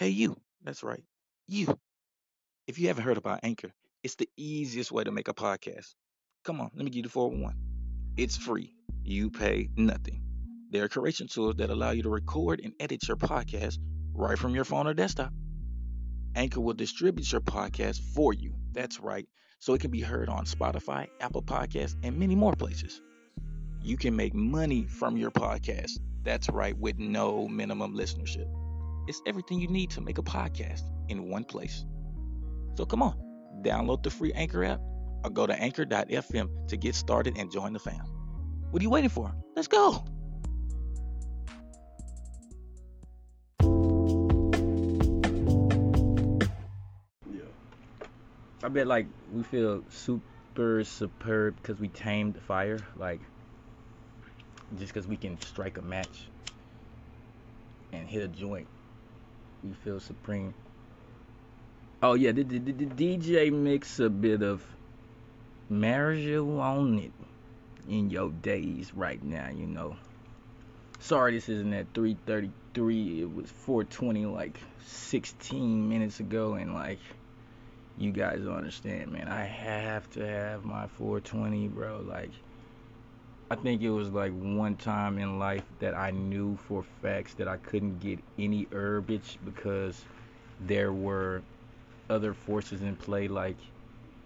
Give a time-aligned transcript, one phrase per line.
[0.00, 0.34] Hey, you.
[0.64, 1.04] That's right.
[1.46, 1.78] You.
[2.66, 3.70] If you haven't heard about Anchor,
[4.02, 5.94] it's the easiest way to make a podcast.
[6.42, 7.54] Come on, let me give you the 411.
[8.16, 8.74] It's free.
[9.04, 10.22] You pay nothing.
[10.70, 13.76] There are creation tools that allow you to record and edit your podcast
[14.14, 15.34] right from your phone or desktop.
[16.34, 18.54] Anchor will distribute your podcast for you.
[18.72, 19.28] That's right.
[19.58, 23.02] So it can be heard on Spotify, Apple Podcasts, and many more places.
[23.82, 25.90] You can make money from your podcast.
[26.22, 28.48] That's right, with no minimum listenership.
[29.10, 31.84] It's everything you need to make a podcast in one place.
[32.76, 33.18] So come on,
[33.60, 34.78] download the free Anchor app
[35.24, 38.04] or go to anchor.fm to get started and join the fam.
[38.70, 39.34] What are you waiting for?
[39.56, 40.04] Let's go.
[47.32, 47.50] Yeah.
[48.62, 53.18] I bet like we feel super superb because we tamed the fire, like
[54.78, 56.28] just because we can strike a match
[57.92, 58.68] and hit a joint,
[59.62, 60.54] we feel supreme.
[62.02, 64.64] Oh yeah, the, the, the, the DJ mix a bit of
[65.70, 67.10] marijuana
[67.88, 69.96] in your days right now, you know.
[70.98, 73.20] Sorry, this isn't at 3:33.
[73.20, 76.98] It was 4:20, like 16 minutes ago, and like
[77.98, 79.28] you guys don't understand, man.
[79.28, 82.00] I have to have my 420, bro.
[82.00, 82.30] Like,
[83.52, 87.48] I think it was like one time in life that I knew for facts that
[87.48, 90.04] I couldn't get any herbage because
[90.60, 91.42] there were
[92.08, 93.26] other forces in play.
[93.26, 93.56] Like,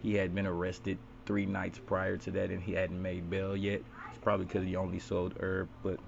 [0.02, 3.80] he had been arrested three nights prior to that and he hadn't made bail yet.
[4.10, 5.98] It's probably because he only sold herb, but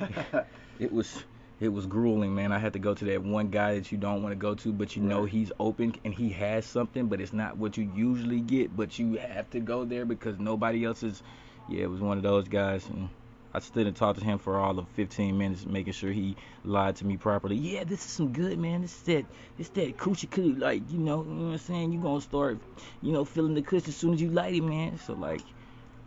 [0.78, 1.22] it was
[1.64, 2.52] it was grueling, man.
[2.52, 4.72] I had to go to that one guy that you don't want to go to,
[4.72, 8.40] but you know he's open and he has something, but it's not what you usually
[8.40, 8.76] get.
[8.76, 11.22] But you have to go there because nobody else is.
[11.68, 13.08] Yeah, it was one of those guys, and
[13.54, 16.96] I stood and talked to him for all of 15 minutes, making sure he lied
[16.96, 17.56] to me properly.
[17.56, 18.82] Yeah, this is some good, man.
[18.82, 19.24] This is that,
[19.56, 21.92] this that coochie coo, like you know, you know what I'm saying.
[21.92, 22.58] You're gonna start,
[23.00, 24.98] you know, feeling the kush as soon as you light it, man.
[24.98, 25.40] So like,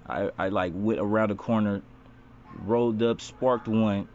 [0.08, 1.82] I I like went around the corner,
[2.64, 4.08] rolled up, sparked one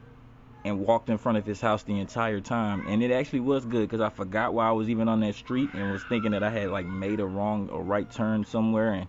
[0.65, 2.85] and walked in front of his house the entire time.
[2.87, 5.71] And it actually was good because I forgot why I was even on that street
[5.75, 8.93] and was thinking that I had like made a wrong or right turn somewhere.
[8.93, 9.09] And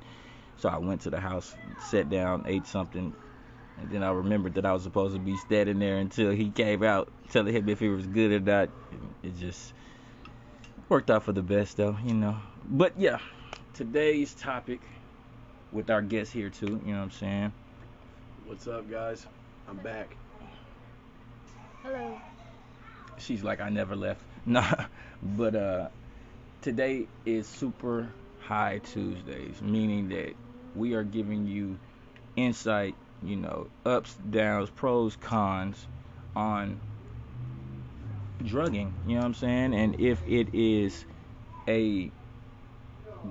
[0.58, 3.14] so I went to the house, sat down, ate something.
[3.80, 6.84] And then I remembered that I was supposed to be standing there until he came
[6.84, 8.70] out, telling him if it was good or not.
[9.24, 9.74] It just
[10.90, 12.38] worked out for the best, though, you know.
[12.66, 13.20] But yeah,
[13.74, 14.82] today's topic
[15.72, 17.54] with our guest here, too, you know what I'm saying?
[18.46, 19.26] What's up, guys?
[19.68, 20.16] I'm back.
[21.84, 22.18] Hello.
[23.18, 24.22] she's like I never left.
[24.46, 24.86] Nah,
[25.22, 25.88] but uh,
[26.62, 30.34] today is Super High Tuesdays, meaning that
[30.76, 31.78] we are giving you
[32.38, 35.88] insight, you know, ups, downs, pros, cons
[36.36, 36.80] on
[38.46, 38.94] drugging.
[39.08, 39.74] You know what I'm saying?
[39.74, 41.06] And if it is
[41.68, 42.12] a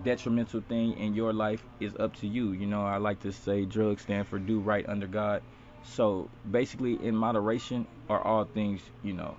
[0.04, 2.52] detrimental thing in your life is up to you.
[2.52, 5.42] You know, I like to say drugs stand for do right under God.
[5.82, 9.38] So basically, in moderation are all things, you know,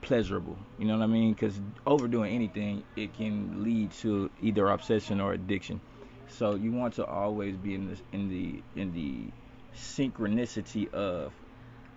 [0.00, 0.58] pleasurable.
[0.78, 1.32] You know what I mean?
[1.34, 5.80] Because overdoing anything, it can lead to either obsession or addiction.
[6.28, 9.32] So you want to always be in the in the in the
[9.74, 11.34] synchronicity of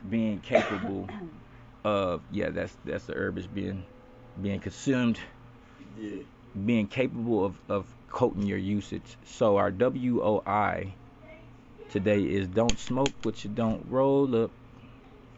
[0.07, 1.09] being capable
[1.85, 3.85] of yeah, that's that's the herb is being
[4.39, 5.19] being consumed
[5.95, 6.23] Yeah.
[6.65, 9.17] being capable of, of coating your usage.
[9.25, 10.95] So our WOI
[11.93, 14.51] today is don't smoke what you don't roll up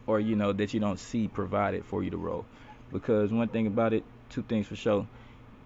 [0.06, 2.46] or you know that you don't see provided for you to roll.
[2.90, 5.06] Because one thing about it, two things for sure.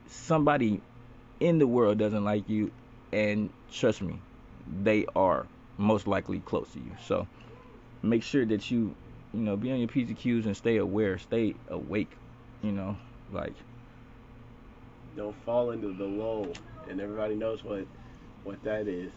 [0.08, 0.80] Somebody
[1.38, 2.72] in the world doesn't like you
[3.12, 4.18] and trust me,
[4.82, 5.46] they are
[5.78, 6.90] most likely close to you.
[7.06, 7.28] So
[8.02, 8.94] make sure that you,
[9.32, 12.10] you know, be on your P's and Q's and stay aware, stay awake,
[12.62, 12.96] you know,
[13.32, 13.54] like
[15.16, 16.48] Don't fall into the lull,
[16.88, 17.86] and everybody knows what
[18.42, 19.12] what that is.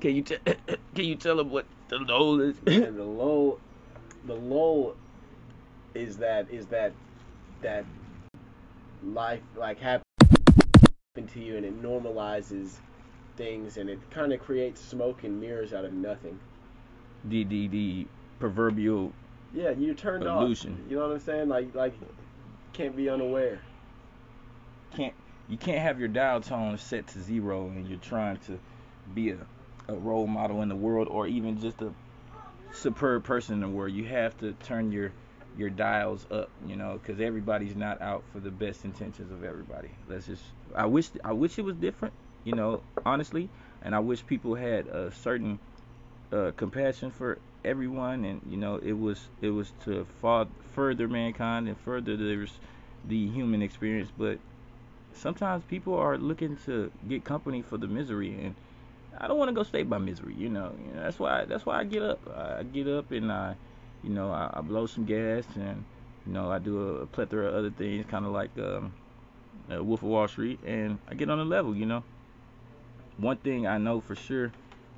[0.00, 0.36] Can you t-
[0.94, 2.56] can you tell them what the low is?
[2.64, 3.58] the low,
[4.26, 4.94] the lull,
[5.94, 6.92] is that is that
[7.62, 7.84] that
[9.02, 10.02] life like happen
[11.32, 12.72] to you, and it normalizes
[13.36, 16.38] things, and it kind of creates smoke and mirrors out of nothing.
[17.24, 18.06] the the the
[18.38, 19.12] proverbial
[19.52, 20.74] Yeah, you're turned Illusion.
[20.84, 20.90] off.
[20.90, 21.48] You know what I'm saying?
[21.48, 21.94] Like like
[22.72, 23.60] can't be unaware.
[24.94, 25.14] can't
[25.48, 28.58] you can't have your dial tone set to zero and you're trying to
[29.14, 29.38] be a,
[29.88, 31.92] a role model in the world or even just a
[32.72, 33.92] superb person in the world.
[33.92, 35.12] You have to turn your
[35.56, 39.90] your dials up, you know, because everybody's not out for the best intentions of everybody.
[40.08, 40.42] Let's just.
[40.74, 42.14] I wish I wish it was different,
[42.44, 43.48] you know, honestly,
[43.82, 45.58] and I wish people had a certain
[46.32, 50.06] uh, compassion for everyone, and you know, it was it was to
[50.74, 52.52] further mankind and further there's
[53.04, 54.10] the human experience.
[54.16, 54.38] But
[55.14, 58.54] sometimes people are looking to get company for the misery, and
[59.20, 60.34] I don't want to go stay by misery.
[60.36, 62.20] You know, you know that's why that's why I get up.
[62.34, 63.56] I get up and I,
[64.02, 65.84] you know, I, I blow some gas and
[66.26, 68.92] you know I do a, plethora of other things, kind of like um,
[69.72, 71.74] uh, Wolf of Wall Street, and I get on a level.
[71.74, 72.04] You know,
[73.16, 74.52] one thing I know for sure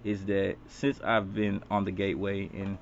[0.05, 2.79] is that since I've been on the gateway and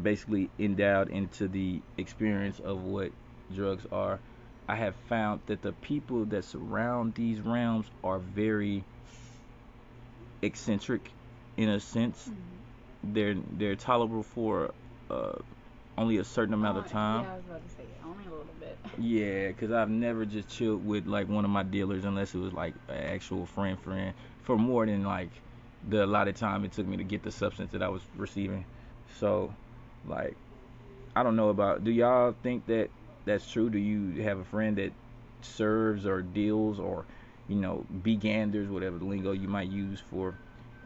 [0.00, 3.12] basically endowed into the experience of what
[3.54, 4.20] drugs are,
[4.68, 8.84] I have found that the people that surround these realms are very
[10.42, 11.10] eccentric
[11.56, 12.28] in a sense.
[12.28, 13.14] Mm-hmm.
[13.14, 14.72] They're they're tolerable for
[15.10, 15.32] uh,
[15.96, 17.24] only a certain amount of Oh, time.
[17.24, 18.78] Yeah, I was about to say only a little bit.
[18.98, 22.52] Yeah, because I've never just chilled with like one of my dealers unless it was
[22.52, 25.30] like an actual friend friend for more than like
[25.88, 28.64] the allotted time it took me to get the substance that I was receiving.
[29.18, 29.54] So,
[30.06, 30.36] like,
[31.16, 31.84] I don't know about.
[31.84, 32.90] Do y'all think that
[33.24, 33.70] that's true?
[33.70, 34.92] Do you have a friend that
[35.42, 37.04] serves or deals or
[37.50, 40.34] you know beganders, whatever the lingo you might use for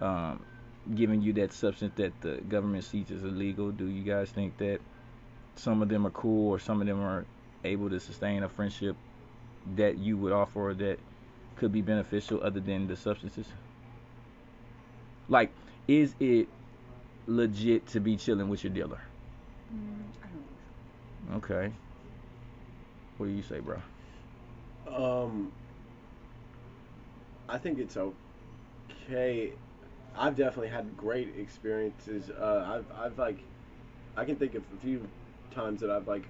[0.01, 0.43] um,
[0.95, 3.71] giving you that substance that the government sees as illegal?
[3.71, 4.81] Do you guys think that
[5.57, 7.27] some of them are cool or some of them are
[7.65, 8.97] able to sustain a friendship
[9.77, 10.99] that you would offer that
[11.57, 13.47] could be beneficial other than the substances?
[15.29, 15.53] Like,
[15.87, 16.49] is it
[17.27, 19.01] legit to be chilling with your dealer?
[19.73, 21.73] Mm, I don't think Okay.
[23.19, 23.81] What do you say, bro?
[24.87, 25.53] Um,
[27.49, 29.53] I think it's okay.
[30.17, 32.31] I've definitely had great experiences.
[32.31, 33.39] Uh, I've I've like,
[34.17, 35.07] I can think of a few
[35.55, 36.25] times that I've like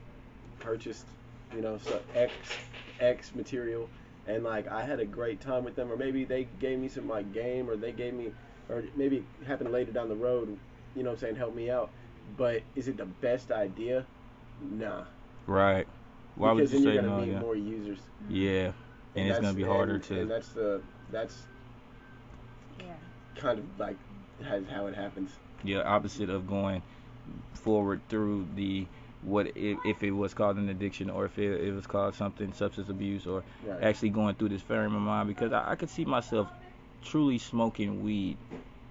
[0.58, 1.06] purchased,
[1.54, 2.32] you know, so X
[3.00, 3.88] X material,
[4.26, 7.08] and like I had a great time with them, or maybe they gave me some
[7.08, 8.32] like game, or they gave me,
[8.68, 10.56] or maybe it happened later down the road,
[10.96, 11.90] you know, what I'm saying help me out.
[12.36, 14.06] But is it the best idea?
[14.62, 15.04] Nah.
[15.46, 15.86] Right.
[16.36, 17.24] Why because would you then say you're gonna no?
[17.24, 17.40] need Yeah.
[17.40, 17.98] more users.
[18.28, 18.72] Yeah.
[19.14, 20.20] And, it's gonna be harder and, to.
[20.22, 20.80] And that's the
[21.10, 21.42] that's.
[22.80, 22.86] Yeah.
[23.36, 23.96] kind of like
[24.44, 25.30] has how it happens.
[25.62, 26.82] yeah, opposite of going
[27.54, 28.86] forward through the
[29.22, 32.52] what if, if it was called an addiction or if it, it was called something
[32.52, 33.82] substance abuse or Right.
[33.82, 36.48] actually going through this frame of mind because I, I could see myself
[37.02, 38.36] truly smoking weed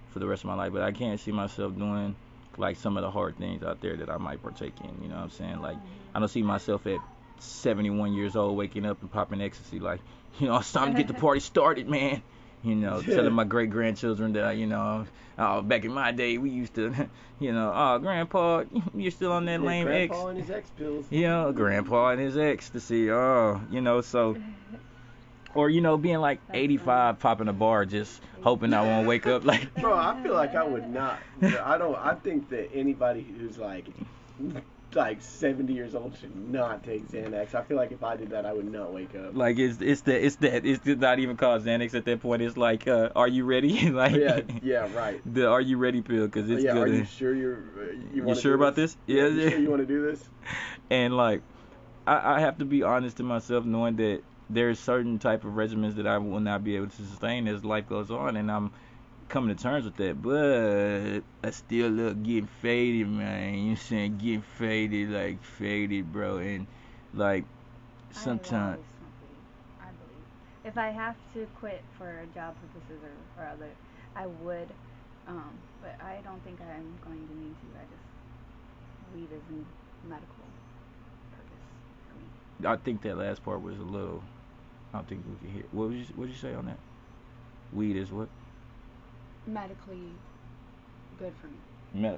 [0.10, 2.16] for the rest of my life, but I can't see myself doing
[2.58, 5.04] like some of the hard things out there that I might partake in.
[5.04, 5.62] You know what I'm saying?
[5.62, 5.78] Like
[6.16, 7.00] I don't see myself at
[7.40, 9.80] 71 years old waking up and popping ecstasy.
[9.80, 10.00] Like
[10.40, 12.22] you know, it's time to get the party started, man.
[12.64, 15.06] You know, telling my great grandchildren that you know,
[15.38, 17.10] oh, back in my day we used to,
[17.40, 18.64] you know, oh, grandpa,
[18.96, 20.08] you're still on that Yeah, lame X.
[20.08, 21.06] Grandpa and his ex pills.
[21.10, 23.12] You know, grandpa and his ecstasy.
[23.12, 24.38] Oh, you know, so
[25.56, 29.44] or you know, being like 85, popping a bar, just hoping I won't wake up
[29.44, 29.74] like.
[29.76, 31.20] Bro, I feel like I would not.
[31.42, 31.96] I don't.
[31.96, 33.86] I think that anybody who's like,
[34.96, 37.56] like 70 years old should not take Xanax.
[37.56, 39.36] I feel like if I did that, I would not wake up.
[39.36, 42.42] Like it's it's that it's that it's not even called Xanax at that point.
[42.42, 43.90] It's like, uh, are you ready?
[43.92, 45.22] like yeah, yeah, right.
[45.34, 46.84] the are you ready pill because it's yeah, good.
[46.84, 47.58] are you sure you're?
[47.58, 48.98] uh, You, You sure about this?
[49.08, 50.30] Yeah, Yeah, you sure you want to do this?
[50.90, 51.42] and like
[52.06, 55.96] I, I have to be honest to myself knowing that there's certain type of regimens
[55.96, 58.72] that I will not be able to sustain as life goes on and I'm
[59.34, 64.20] coming to terms with that but I still look getting faded man you know saying
[64.20, 66.68] getting faded like faded bro and
[67.16, 67.44] like
[68.12, 70.66] sometimes smoke I believe.
[70.66, 73.70] If I have to quit for job purposes or, or other,
[74.16, 74.70] I would.
[75.28, 77.80] Um, but I don't think I'm going to need to.
[77.80, 80.46] I just weed is a medical
[81.32, 81.66] purpose
[82.08, 82.70] for me.
[82.70, 84.22] I think that last part was a little
[84.94, 86.78] I don't think we could hear what would you what did you say on that
[87.72, 88.30] weed is what
[89.46, 90.14] Medically
[91.20, 91.58] good for me.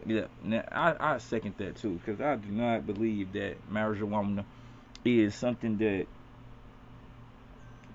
[0.06, 4.46] Yeah, now, I, I second that too because I do not believe that marijuana
[5.04, 6.08] is something that.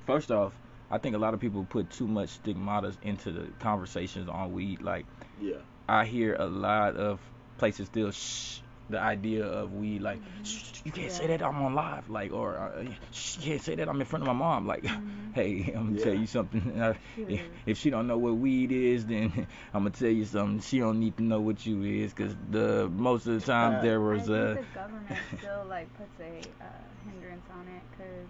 [0.07, 0.53] First off,
[0.91, 4.83] I think a lot of people put too much stigmatas into the conversations on weed.
[4.83, 5.07] Like
[5.41, 5.59] Yeah.
[5.89, 7.21] I hear a lot of
[7.59, 8.61] places still shh
[8.91, 12.59] the idea of weed like shh, you can't say that I'm on live like or
[12.59, 12.97] uh, you
[13.41, 15.31] can't say that I'm in front of my mom like Mhm.
[15.35, 16.63] hey I'm gonna tell you something.
[16.81, 16.95] Uh,
[17.29, 20.61] if, if she don't know what weed is then I'm gonna tell you something.
[20.61, 23.81] She don't need to know what you is because the most of the time Uh,
[23.81, 26.67] there I was think uh the government still like puts a uh,
[27.05, 28.29] hindrance on it because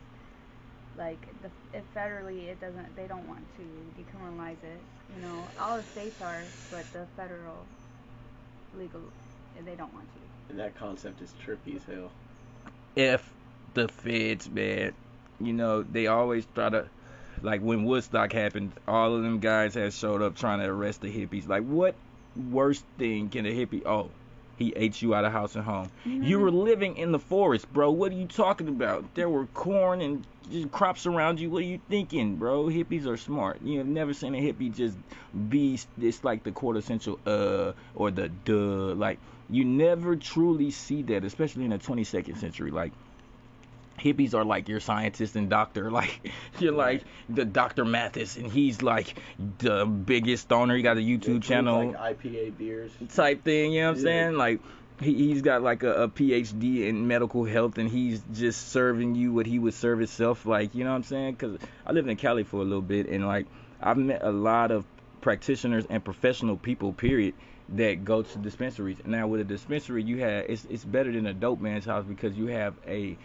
[0.97, 3.62] like the if federally it doesn't they don't want to
[3.97, 4.85] decriminalize it.
[5.14, 7.69] You know, all the states are, but the federal
[8.73, 9.12] legal
[9.64, 10.21] they don't want to.
[10.50, 12.11] And that concept is trippy as hell.
[12.97, 13.33] If
[13.75, 14.92] the feds, man.
[15.38, 16.88] You know, they always try to,
[17.40, 21.09] like when Woodstock happened, all of them guys had showed up trying to arrest the
[21.09, 21.49] hippies.
[21.49, 21.95] Like, what
[22.50, 23.87] worst thing can a hippie?
[23.87, 24.11] Oh,
[24.59, 25.88] he ate you out of house and home.
[26.04, 26.25] Mhm.
[26.25, 27.92] You were living in the forest, bro.
[27.92, 29.14] What are you talking about?
[29.14, 31.49] There were corn and just crops around you.
[31.49, 32.64] What are you thinking, bro?
[32.64, 33.62] Hippies are smart.
[33.62, 34.99] You have never seen a hippie just
[35.49, 38.95] be it's like the quintessential uh or the duh.
[38.95, 39.19] Like
[39.50, 42.71] you never truly see that, especially in the 22nd century.
[42.71, 42.92] Like
[44.00, 45.90] hippies are like your scientist and doctor.
[46.00, 47.85] Like you're like the Dr.
[47.85, 49.14] Mathis, and he's like
[49.59, 50.76] the biggest stoner.
[50.76, 52.92] He got a YouTube channel like IPA beers.
[53.14, 53.73] type thing.
[53.73, 54.37] You know what I'm saying?
[54.37, 54.61] Like
[55.00, 59.33] he, he's got like a, a PhD in medical health, and he's just serving you
[59.33, 60.47] what he would serve himself.
[60.47, 61.33] Like you know what I'm saying?
[61.33, 63.47] Because I lived in Cali for a little bit, and like
[63.80, 64.85] I've met a lot of
[65.21, 66.92] practitioners and professional people.
[66.92, 67.35] Period.
[67.77, 68.99] That go to dispensaries.
[69.07, 72.37] Now with a dispensary, you have it's it's better than a dope man's house because
[72.37, 73.17] you have a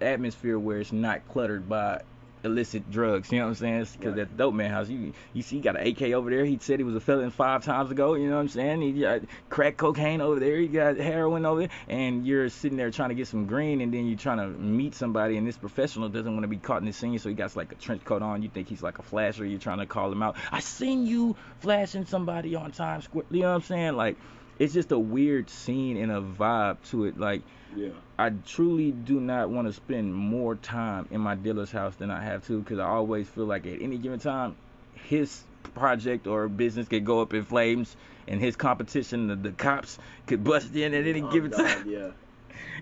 [0.00, 2.02] atmosphere where it's not cluttered by
[2.46, 3.30] illicit drugs.
[3.30, 3.86] You know what I'm saying?
[3.92, 4.28] Because Right.
[4.28, 6.44] that dope man house, you you see, he got an AK over there.
[6.44, 8.14] He said he was a felon five times ago.
[8.14, 8.80] You know what I'm saying?
[8.80, 10.56] He got crack cocaine over there.
[10.56, 13.92] He got heroin over there, and you're sitting there trying to get some green, and
[13.92, 16.86] then you're trying to meet somebody, and this professional doesn't want to be caught in
[16.86, 18.42] the scene, so he got like a trench coat on.
[18.42, 19.44] You think he's like a flasher.
[19.44, 20.36] You're trying to call him out.
[20.50, 23.24] I seen you flashing somebody on Times Square.
[23.30, 23.96] You know what I'm saying?
[23.96, 24.16] Like.
[24.58, 27.20] It's just a weird scene and a vibe to it.
[27.20, 27.42] Like
[27.74, 27.88] Yeah.
[28.18, 32.22] I truly do not want to spend more time in my dealer's house than I
[32.22, 34.56] have to because I always feel like at any given time,
[34.94, 35.42] his
[35.74, 37.96] project or business could go up in flames
[38.28, 41.88] and his competition, the, the cops, could bust in at any Oh, given God, time.
[41.88, 42.10] Yeah.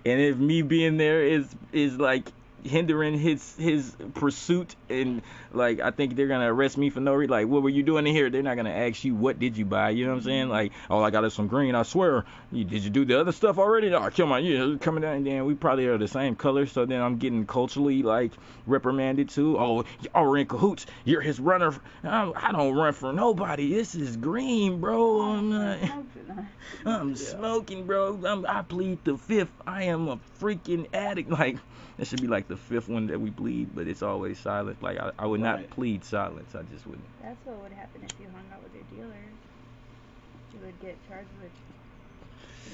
[0.05, 2.31] And if me being there is is like
[2.65, 5.21] hindering his his pursuit and
[5.53, 7.31] like I think they're gonna arrest me for no reason.
[7.31, 8.29] Like, what were you doing in here?
[8.29, 9.91] They're not gonna ask you what did you buy.
[9.91, 10.49] You know what I'm saying?
[10.49, 11.75] Like, all I got is some green.
[11.75, 12.25] I swear.
[12.51, 13.89] You, did you do the other stuff already?
[13.89, 15.17] No, come on, yeah, coming down.
[15.17, 16.65] And then we probably are the same color.
[16.65, 18.31] So then I'm getting culturally like
[18.65, 19.57] reprimanded too.
[19.57, 20.85] Oh, y'all were in cahoots.
[21.03, 21.73] You're his runner.
[22.03, 23.73] I I don't run for nobody.
[23.73, 25.21] This is green, bro.
[25.21, 25.79] I'm not.
[26.85, 28.19] I'm smoking, bro.
[28.25, 29.51] I'm, I plead the fifth.
[29.65, 31.29] I am a freaking addict.
[31.29, 31.57] Like
[31.97, 34.81] that should be like the fifth one that we plead, but it's always silent.
[34.81, 36.55] Like I, I would not plead silence.
[36.55, 37.07] I just wouldn't.
[37.21, 39.21] That's what would happen if you hung out with your dealer.
[40.53, 41.51] You would get charged with,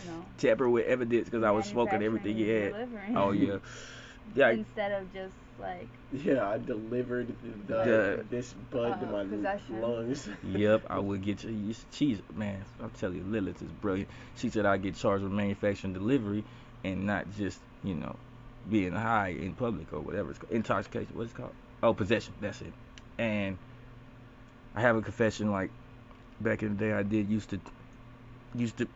[0.06, 0.26] you know.
[0.38, 3.14] Tamper with evidence because I was smoking everything he manufacturing had.
[3.14, 3.18] delivering.
[3.18, 3.58] Oh yeah,
[4.36, 4.50] yeah.
[4.52, 7.28] Instead of just like, Yeah, I delivered
[7.68, 9.82] the, The- this bud to Uh, my possession.
[9.82, 10.30] lungs.
[10.44, 11.52] Yep, I would get you.
[11.52, 14.10] you- She's man, I'm telling you, Lilith is brilliant.
[14.38, 16.44] She said I get charged with manufacturing delivery
[16.84, 18.16] and not just you know
[18.70, 20.54] being high in public or whatever it's called.
[20.54, 21.10] Intoxication.
[21.14, 21.54] What's it called?
[21.84, 22.34] Oh, possession.
[22.42, 22.74] That's it.
[23.18, 23.58] And
[24.76, 25.52] I have a confession.
[25.52, 25.72] Like
[26.40, 27.60] back in the day, I did used to
[28.56, 28.88] used to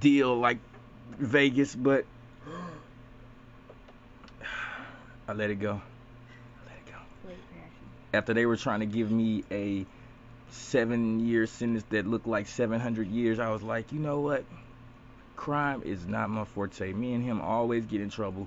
[0.00, 0.58] deal like
[1.18, 2.04] Vegas, but
[5.28, 5.80] I let it go.
[6.66, 6.98] Let it go
[8.14, 9.84] after they were trying to give me a
[10.50, 14.44] seven year sentence that looked like 700 years, I was like, you know what?
[15.36, 16.92] Crime is not my forte.
[16.92, 18.46] Me and him always get in trouble.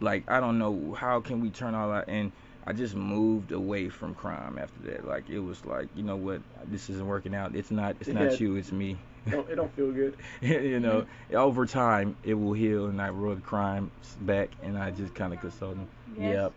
[0.00, 2.08] Like, I don't know how can we turn all that.
[2.08, 2.32] And
[2.66, 5.06] I just moved away from crime after that.
[5.06, 6.40] Like, it was like, you know what?
[6.66, 7.54] This isn't working out.
[7.54, 7.96] It's not.
[8.00, 8.24] It's Yeah.
[8.24, 8.56] not you.
[8.56, 8.96] It's me.
[9.26, 10.16] it, don't, it don't feel good.
[10.40, 11.36] you know, mm-hmm.
[11.36, 13.90] over time it will heal, and I roll the crimes
[14.22, 15.88] back, and I just kind of console them.
[16.16, 16.32] Yes.
[16.34, 16.52] Yep.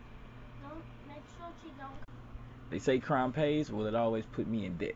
[0.63, 1.91] Don't make sure she don't.
[2.69, 3.71] They say crime pays.
[3.71, 4.95] Well, it always put me in debt.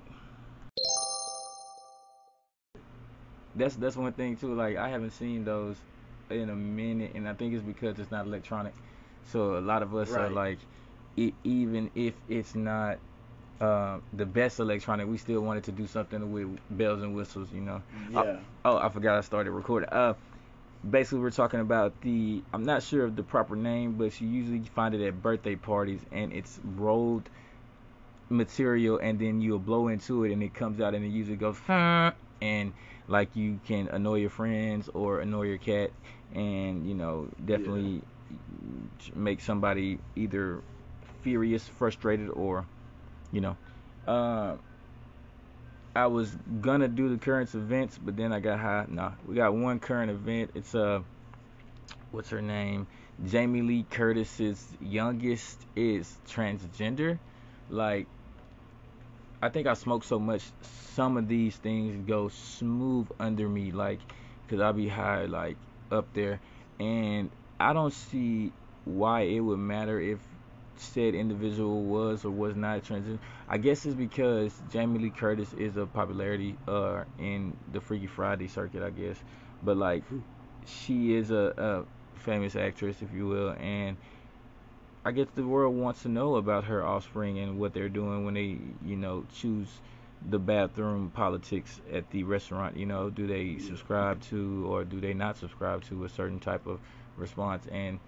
[3.56, 4.54] That's that's one thing too.
[4.54, 5.78] Like I haven't seen those
[6.30, 8.74] in a minute, and I think it's because it's not electronic.
[9.32, 10.60] So a lot of us are like,
[11.16, 12.98] e- even if it's not
[13.60, 17.52] uh, the best electronic, we still wanted to do something with bells and whistles.
[17.52, 17.82] You know.
[18.12, 18.38] Yeah.
[18.66, 19.90] Oh, I forgot I started recording.
[19.90, 20.14] Uh,
[20.90, 22.42] basically we're talking about the.
[22.54, 26.02] I'm not sure of the proper name, but you usually find it at birthday parties,
[26.12, 27.30] and it's rolled
[28.30, 31.58] material, and then you'll blow into it, and it comes out, and it usually goes,
[32.42, 32.74] and
[33.08, 35.92] like you can annoy your friends or annoy your cat,
[36.34, 38.02] and you know definitely
[39.16, 40.62] make somebody either
[41.22, 42.66] furious, frustrated, or
[43.32, 43.58] you know.
[44.08, 44.56] Uh,
[45.96, 46.30] I was
[46.62, 48.86] gonna do the current events, but then I got high.
[48.88, 50.52] Nah, we got one current event.
[50.54, 51.02] It's uh,
[52.12, 52.88] what's her name?
[53.26, 57.18] Jamie Lee Curtis's youngest is transgender.
[57.70, 58.08] Like,
[59.42, 63.72] I think I smoke so much, some of these things go smooth under me.
[63.72, 64.00] Like,
[64.48, 65.58] cause I'll be high like
[65.92, 66.40] up there,
[66.80, 67.30] and
[67.60, 68.52] I don't see
[68.86, 70.20] why it would matter if
[70.76, 73.20] said individual was or was not transgender.
[73.48, 78.48] I guess it's because Jamie Lee Curtis is a popularity uh in the Freaky Friday
[78.48, 79.18] circuit, I guess.
[79.64, 80.04] But like
[80.66, 83.98] she is a, a famous actress, if you will, and
[85.08, 88.34] I guess the world wants to know about her offspring and what they're doing when
[88.34, 89.70] they, you know, choose
[90.30, 92.76] the bathroom politics at the restaurant.
[92.76, 96.68] You know, do they subscribe to or do they not subscribe to a certain type
[96.68, 96.82] of
[97.16, 97.66] response?
[97.72, 98.02] And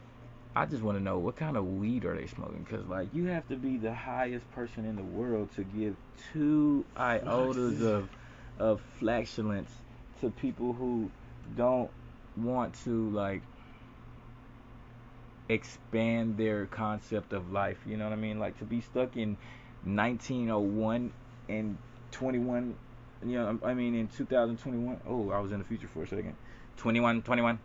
[0.58, 2.66] I just want to know what kind of weed are they smoking?
[2.70, 5.96] Because like you have to be the highest person in the world to give
[6.34, 8.10] two iotas of
[8.60, 9.72] of flatulence
[10.20, 11.10] to people who
[11.56, 11.92] don't
[12.36, 13.42] want to like
[15.50, 17.78] expand their concept of life.
[17.86, 18.40] You know what I mean?
[18.40, 19.36] Like to be stuck in
[19.84, 21.12] 1901
[21.50, 21.78] and
[22.12, 22.76] 21.
[23.26, 25.02] You know, I mean in 2021.
[25.08, 26.36] Oh, I was in the future for a second.
[26.78, 27.60] 21, 21.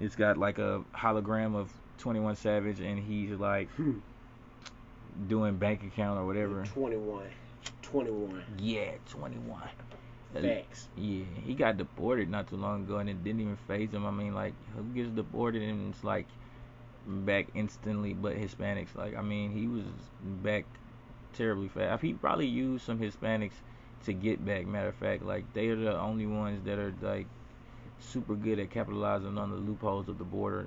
[0.00, 3.98] It's got like a hologram of 21 Savage, and he's like Hmm.
[5.28, 6.64] doing bank account or whatever.
[6.64, 7.26] 21.
[7.82, 8.44] 21.
[8.58, 9.62] Yeah, 21.
[10.34, 10.88] Facts.
[10.96, 14.04] Yeah, he got deported not too long ago, and it didn't even phase him.
[14.04, 16.26] I mean, like, who gets deported and it's like
[17.06, 18.14] back instantly?
[18.14, 19.84] But Hispanics, like, I mean, he was
[20.42, 20.64] back
[21.32, 22.02] terribly fast.
[22.02, 23.54] He probably used some Hispanics
[24.04, 24.66] to get back.
[24.66, 27.26] Matter of fact, like, they are the only ones that are like
[28.00, 30.66] super good at capitalizing on the loopholes of the border.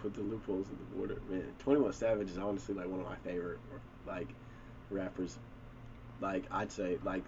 [0.00, 1.22] Put the loopholes in the border.
[1.30, 3.58] Man, 21 Savage is honestly like one of my favorite
[4.06, 4.28] like
[4.90, 5.38] rappers.
[6.20, 7.22] Like I'd say like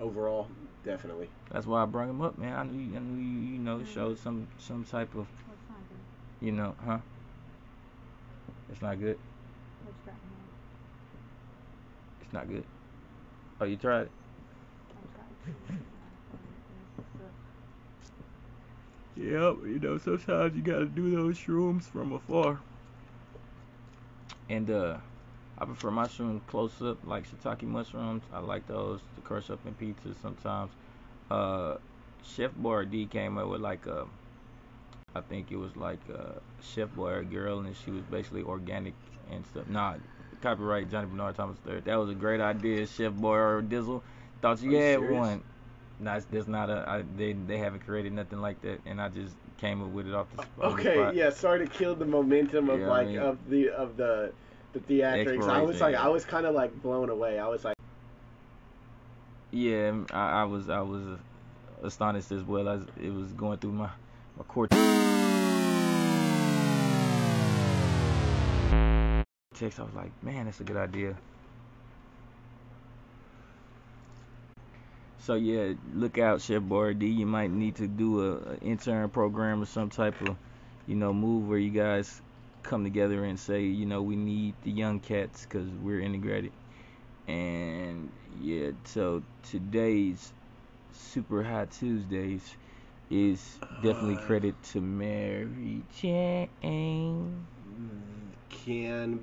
[0.00, 0.48] overall,
[0.84, 1.28] definitely.
[1.50, 2.54] That's why I brought him up, man.
[2.54, 3.92] I knew, I knew you, you know, mm-hmm.
[3.92, 5.55] showed some some type of, What's not good?
[6.40, 6.98] You know, huh?
[8.70, 9.18] It's not good.
[9.84, 10.14] What's that?
[12.22, 12.64] It's not good.
[13.60, 14.10] Oh, you tried it?
[19.16, 22.60] I'm Yep, you know, sometimes you gotta do those shrooms from afar.
[24.50, 24.98] And uh
[25.58, 28.22] I prefer mushrooms close up, like shiitake mushrooms.
[28.32, 30.70] I like those to crush up in pizzas sometimes.
[31.30, 31.76] Uh
[32.24, 34.06] Chef Boyardee came up with like a
[35.16, 38.94] I think it was like a Chef Boy or girl and she was basically organic
[39.30, 39.66] and stuff.
[39.68, 39.94] Nah,
[40.42, 41.80] copyright Johnny Bernard Thomas III.
[41.80, 44.02] That was a great idea, Chef Boy or Dizzle.
[44.42, 45.12] Thought you you had serious?
[45.18, 45.42] one.
[45.98, 46.84] Nah, it's- there's not a.
[46.86, 50.14] I, they they haven't created nothing like that, and I just came up with it
[50.14, 51.14] off the, the Okay, spot.
[51.14, 54.32] yeah, sorry to kill the momentum of Yeah, I like mean- of the of the
[54.74, 55.48] the theatrics.
[55.48, 55.94] I was like.
[55.94, 57.38] I was kind of like blown away.
[57.38, 57.76] I was like
[59.50, 61.02] Yeah, I, I was I was
[61.82, 63.88] astonished as well as it was going through my
[64.44, 64.76] cortex.
[69.60, 71.16] I was like, man, that's a good idea.
[75.26, 77.16] So yeah, look out, Chef Boyardee.
[77.16, 80.36] You might need to do a, a intern program or some type of,
[80.86, 82.20] you know, move where you guys
[82.62, 86.52] come together and say, you know, we need the young cats because we're integrated.
[87.26, 90.32] And yeah, so today's
[90.92, 92.42] Super Hot Tuesdays
[93.10, 94.26] is definitely Uh.
[94.26, 97.46] credit to Mary Jane.
[98.50, 99.20] can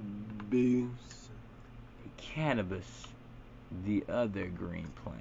[0.50, 1.30] boost.
[2.18, 3.08] Cannabis,
[3.86, 5.20] the other green plant.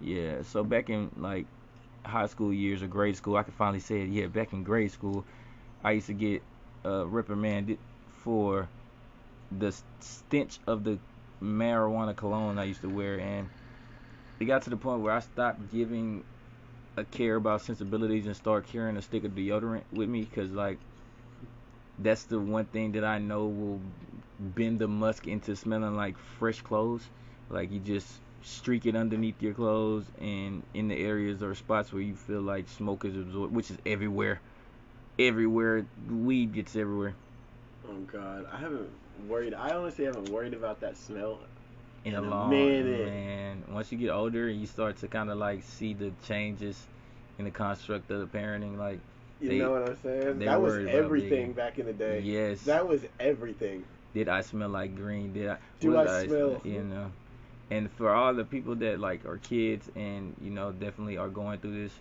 [0.00, 1.46] Yeah, so back in like
[2.04, 4.08] high school years or grade school, I could finally say it.
[4.08, 5.24] Yeah, back in grade school,
[5.82, 6.42] I used to get
[6.84, 7.78] uh, reprimanded
[8.22, 8.68] for
[9.58, 10.98] the stench of the
[11.42, 13.48] marijuana cologne I used to wear, and
[14.40, 16.24] it got to the point where I stopped giving
[17.02, 20.78] care about sensibilities and start carrying a stick of deodorant with me, cause like
[21.98, 23.80] that's the one thing that I know will
[24.38, 27.02] bend the musk into smelling like fresh clothes.
[27.50, 28.06] Like you just
[28.42, 32.68] streak it underneath your clothes and in the areas or spots where you feel like
[32.68, 34.40] smoke is absorbed, which is everywhere.
[35.18, 37.14] Everywhere, weed gets everywhere.
[37.88, 38.90] Oh God, I haven't
[39.28, 39.54] worried.
[39.54, 41.40] I honestly haven't worried about that smell.
[42.04, 43.06] In a In a long minute.
[43.08, 46.86] man, once you get older, and you start to kind of like see the changes
[47.38, 48.76] in the construct of the parenting.
[48.76, 49.00] Like,
[49.40, 50.38] You They- know what I'm saying?
[50.40, 52.20] That was everything back in the day.
[52.20, 53.84] yes, That was everything.
[54.14, 55.32] did I smell like green?
[55.32, 55.56] Did I?
[55.80, 57.10] Do I did smell- You know,
[57.70, 61.58] and for all the people that like are kids and you know definitely are going
[61.58, 61.92] through this,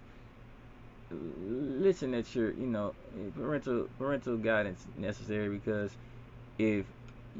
[1.11, 2.93] listen at your you know
[3.35, 5.91] parental parental guidance necessary because
[6.57, 6.85] if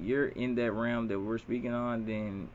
[0.02, 2.50] you're in that realm that we're speaking on, then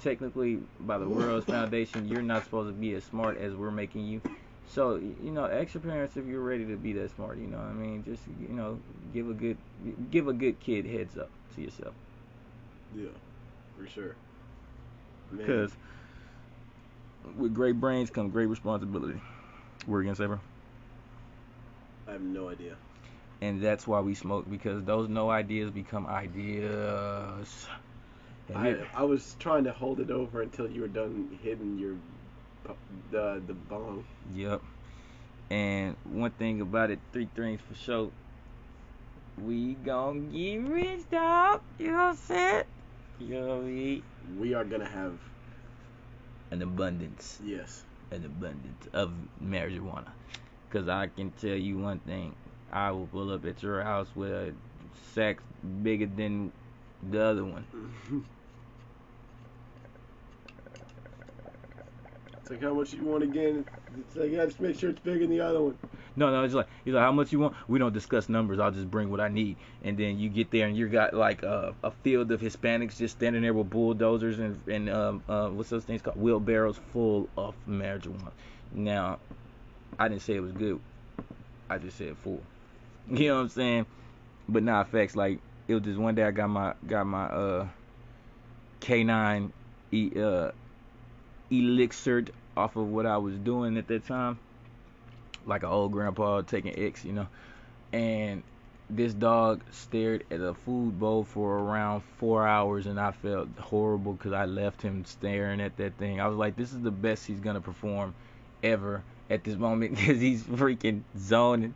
[0.00, 4.06] technically by the world's foundation, you're not supposed to be as smart as we're making
[4.06, 4.20] you.
[4.68, 7.38] So you know, ask your parents if you're ready to be that smart.
[7.38, 8.04] You know what I mean?
[8.04, 8.78] Just you know,
[9.12, 9.56] give a good
[10.10, 11.94] give a good kid heads up to yourself.
[12.96, 13.08] Yeah,
[13.76, 14.14] for sure.
[15.30, 15.72] Because
[17.36, 19.20] with great brains come great responsibility.
[19.86, 20.40] Word again, Saber.
[22.08, 22.76] I have no idea.
[23.42, 27.66] And that's why we smoke because those no ideas become ideas.
[28.54, 31.96] I, I was trying to hold it over until you were done hitting your
[33.10, 34.04] the the bong.
[34.32, 34.62] Yep.
[35.50, 38.12] And one thing about it, three things for sure.
[39.44, 41.62] We gon' get rich, dog.
[41.80, 42.64] You know what I'm saying?
[43.18, 44.02] You know what I mean?
[44.38, 45.18] We are gonna have
[46.52, 47.82] an abundance, Yes.
[48.12, 49.10] an abundance of
[49.42, 50.12] marijuana.
[50.70, 52.36] Cause I can tell you one thing,
[52.72, 54.52] I will pull up at your house with a
[55.14, 55.38] sack
[55.82, 56.52] bigger than
[57.10, 57.66] the other one.
[62.42, 63.64] It's like how much you want again.
[64.00, 65.78] It's like yeah, just make sure it's bigger than the other one.
[66.16, 67.54] No, no, it's like he's like, how much you want?
[67.68, 68.58] We don't discuss numbers.
[68.58, 69.56] I'll just bring what I need.
[69.84, 73.16] And then you get there and you got like a, a field of Hispanics just
[73.16, 77.54] standing there with bulldozers and and um uh what's those things called wheelbarrows full of
[77.68, 78.32] marijuana.
[78.74, 79.20] Now,
[80.00, 80.80] I didn't say it was good.
[81.70, 82.42] I just said full.
[83.10, 83.86] You know what I'm saying?
[84.48, 87.68] But nah, facts like it was just one day I got my got my uh
[88.80, 89.50] K9
[89.92, 90.50] e uh
[91.50, 94.38] elixired off of what I was doing at that time
[95.46, 97.26] like an old grandpa taking X, you know.
[97.92, 98.42] And
[98.90, 104.14] this dog stared at a food bowl for around four hours, and I felt horrible
[104.14, 106.20] because I left him staring at that thing.
[106.20, 108.14] I was like, this is the best he's gonna perform
[108.62, 111.74] ever at this moment because he's freaking zoning.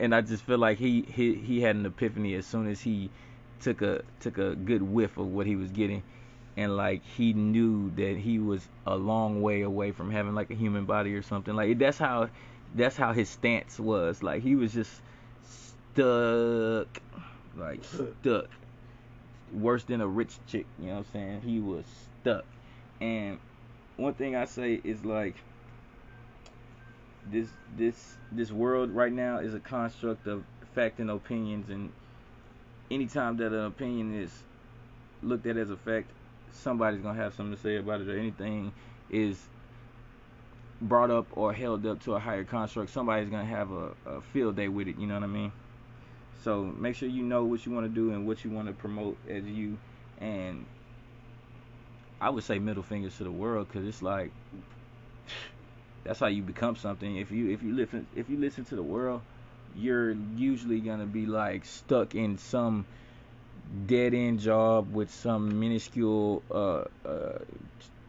[0.00, 3.10] And I just feel like he, he he had an epiphany as soon as he
[3.60, 6.02] took a took a good whiff of what he was getting
[6.56, 10.54] and like he knew that he was a long way away from having like a
[10.54, 12.28] human body or something like that's how
[12.74, 14.22] that's how his stance was.
[14.22, 15.02] Like he was just
[15.92, 17.00] stuck,
[17.56, 18.46] like stuck.
[19.52, 21.40] Worse than a rich chick, you know what I'm saying?
[21.42, 21.84] He was
[22.22, 22.44] stuck.
[23.00, 23.38] And
[23.96, 25.36] one thing I say is like
[27.30, 31.92] this this this world right now is a construct of fact and opinions and
[32.90, 34.30] anytime that an opinion is
[35.22, 36.10] looked at as a fact,
[36.52, 38.72] somebody's gonna have something to say about it or anything
[39.10, 39.38] is
[40.80, 44.56] brought up or held up to a higher construct, somebody's gonna have a, a field
[44.56, 44.98] day with it.
[44.98, 45.52] You know what I mean?
[46.42, 48.74] So make sure you know what you want to do and what you want to
[48.74, 49.78] promote as you.
[50.20, 50.66] And
[52.20, 54.32] I would say middle fingers to the world because it's like
[56.04, 57.16] that's how you become something.
[57.16, 59.22] If you if you listen if you listen to the world,
[59.76, 62.86] you're usually gonna be like stuck in some
[63.86, 67.38] dead end job with some minuscule uh, uh,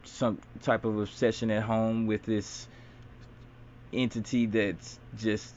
[0.04, 2.68] some type of obsession at home with this
[3.94, 5.54] entity that's just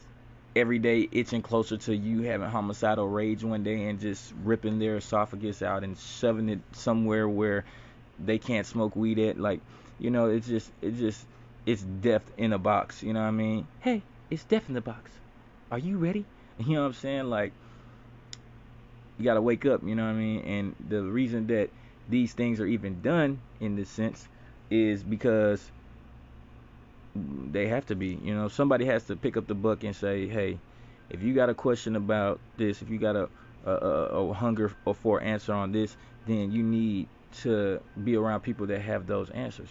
[0.54, 4.96] every day itching closer to you having homicidal rage one day and just ripping their
[4.96, 7.64] esophagus out and shoving it somewhere where
[8.24, 9.60] they can't smoke weed at like
[9.98, 11.26] you know it's just it's just
[11.66, 13.66] it's death in a box you know what i mean?
[13.80, 15.10] Hey it's death in the box.
[15.70, 16.24] Are you ready?
[16.58, 17.24] You know what i'm saying?
[17.24, 17.52] Like
[19.18, 20.40] you got to wake up you know what i mean?
[20.40, 21.68] And the reason that
[22.08, 24.26] these things are even done in this sense
[24.70, 25.70] is because
[27.50, 28.18] they have to be.
[28.22, 30.58] You know, somebody has to pick up the book and say, "Hey,
[31.10, 33.28] if you got a question about this, if you got a
[33.64, 37.08] a, a, a hunger for answer on this, then you need
[37.42, 39.68] to be around people that have those answers."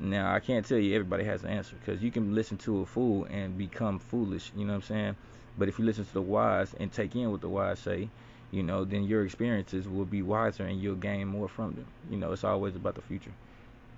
[0.00, 2.86] Now, I can't tell you everybody has an answer because you can listen to a
[2.86, 4.50] fool and become foolish.
[4.56, 5.16] You know what I'm saying?
[5.56, 8.08] But if you listen to the wise and take in what the wise say,
[8.50, 11.86] you know, then your experiences will be wiser and you'll gain more from them.
[12.10, 13.32] You know, it's always about the future.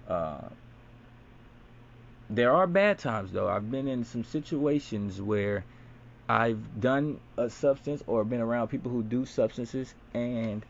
[0.08, 0.48] Uh,
[2.28, 3.48] there are bad times though.
[3.48, 5.64] I've been in some situations where
[6.28, 10.64] I've done a substance or been around people who do substances and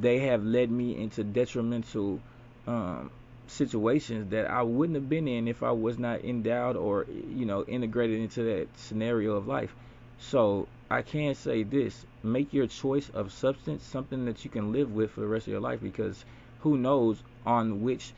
[0.00, 2.20] they have led me into detrimental
[2.66, 3.10] um,
[3.46, 7.64] situations that I wouldn't have been in if I was not endowed or you know
[7.64, 9.74] integrated into that scenario of life.
[10.18, 14.92] So I can say this: make your choice of substance something that you can live
[14.92, 16.24] with for the rest of your life because
[16.60, 18.12] who knows on which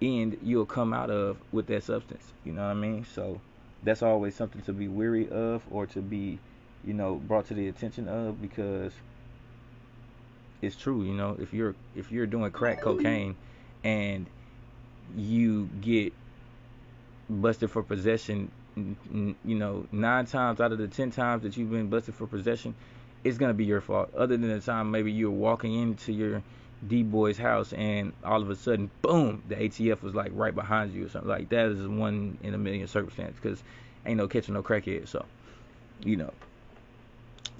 [0.00, 2.24] end you'll come out of with that substance.
[2.44, 3.04] You know what I mean?
[3.04, 3.40] So
[3.82, 6.38] that's always something to be weary of or to be,
[6.84, 8.92] you know, brought to the attention of because
[10.62, 13.36] it's true, you know, if you're if you're doing crack cocaine
[13.84, 14.26] and
[15.16, 16.12] you get
[17.28, 21.88] busted for possession, you know, 9 times out of the 10 times that you've been
[21.88, 22.74] busted for possession,
[23.24, 24.12] it's going to be your fault.
[24.14, 26.42] Other than the time maybe you're walking into your
[26.86, 30.94] D boy's house and all of a sudden, boom, the ATF was like right behind
[30.94, 33.62] you or something like that is one in a million circumstance because
[34.06, 35.06] ain't no catching no crackhead.
[35.06, 35.26] So,
[36.02, 36.32] you know,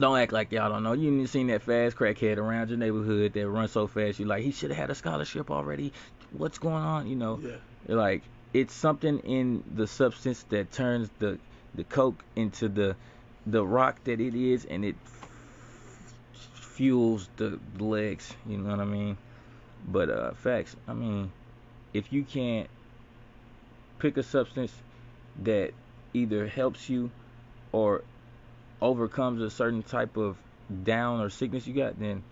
[0.00, 0.92] don't act like y'all don't know.
[0.92, 4.18] You ain't seen that fast crackhead around your neighborhood that runs so fast.
[4.18, 5.92] You like he should have had a scholarship already.
[6.32, 7.06] What's going on?
[7.06, 7.94] You know, Yeah.
[7.94, 11.38] like it's something in the substance that turns the
[11.74, 12.96] the coke into the
[13.46, 14.96] the rock that it is, and it
[16.34, 18.32] fuels the legs.
[18.48, 19.16] You know what I mean?
[19.88, 20.76] But uh, facts.
[20.88, 21.30] I mean,
[21.92, 22.68] if you can't
[23.98, 24.72] pick a substance
[25.42, 25.72] that
[26.14, 27.10] either helps you
[27.72, 28.02] or
[28.83, 30.37] overcomes a certain type of
[30.85, 32.23] down or sickness you got, then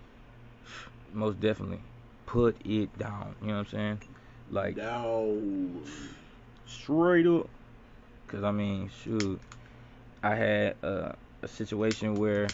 [1.12, 1.80] most definitely
[2.26, 3.34] put it down.
[3.40, 4.00] You know what I'm saying?
[4.50, 5.40] Like no.
[6.66, 7.48] straight up.
[8.28, 9.40] Cause I mean, shoot,
[10.22, 12.48] I had uh, a situation where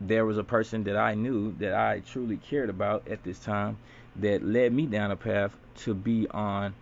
[0.00, 3.78] there was a person that I knew that I truly cared about at this time
[4.16, 6.74] that led me down a path to be on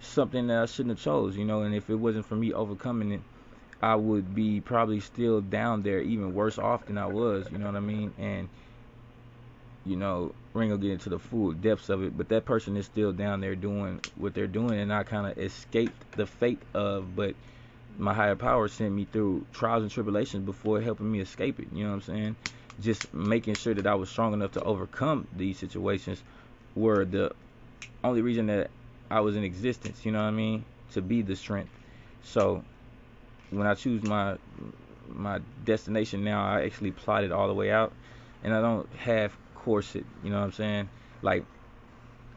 [0.00, 1.62] something that I shouldn't have chose, you know.
[1.62, 3.22] And if it wasn't for me overcoming it,
[3.80, 7.50] I would be probably still down there, even worse off than I was.
[7.50, 8.12] You know what I mean?
[8.18, 8.48] And
[9.84, 13.12] you know, Ringo get into the full depths of it, but that person is still
[13.12, 17.34] down there doing what they're doing, and I kind of escaped the fate of, but
[17.98, 21.68] my higher power sent me through trials and tribulations before helping me escape it.
[21.72, 22.36] You know what I'm saying?
[22.80, 26.22] Just making sure that I was strong enough to overcome these situations
[26.74, 27.32] were the
[28.04, 28.70] only reason that
[29.10, 30.04] I was in existence.
[30.04, 30.64] You know what I mean?
[30.92, 31.72] To be the strength.
[32.22, 32.62] So
[33.50, 34.36] when I choose my
[35.08, 37.92] my destination now, I actually plot it all the way out,
[38.42, 40.04] and I don't have course it.
[40.22, 40.88] You know what I'm saying?
[41.22, 41.44] Like,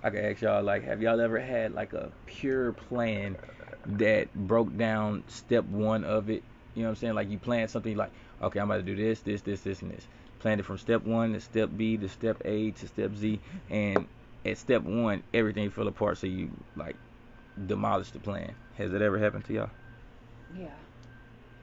[0.04, 3.38] I can ask y'all, like, have y'all ever had like a pure plan
[3.86, 6.44] that broke down step one of it?
[6.76, 7.14] You know what I'm saying?
[7.14, 9.92] Like you plan something like, okay, I'm about to do this, this, this, this, and
[9.92, 10.08] this.
[10.40, 14.08] Planned it from step one to step B to step A to step Z, and
[14.46, 16.18] at step one, everything fell apart.
[16.18, 16.96] So you like
[17.68, 18.56] demolished the plan.
[18.78, 19.70] Has it ever happened to y'all?
[20.58, 20.81] Yeah.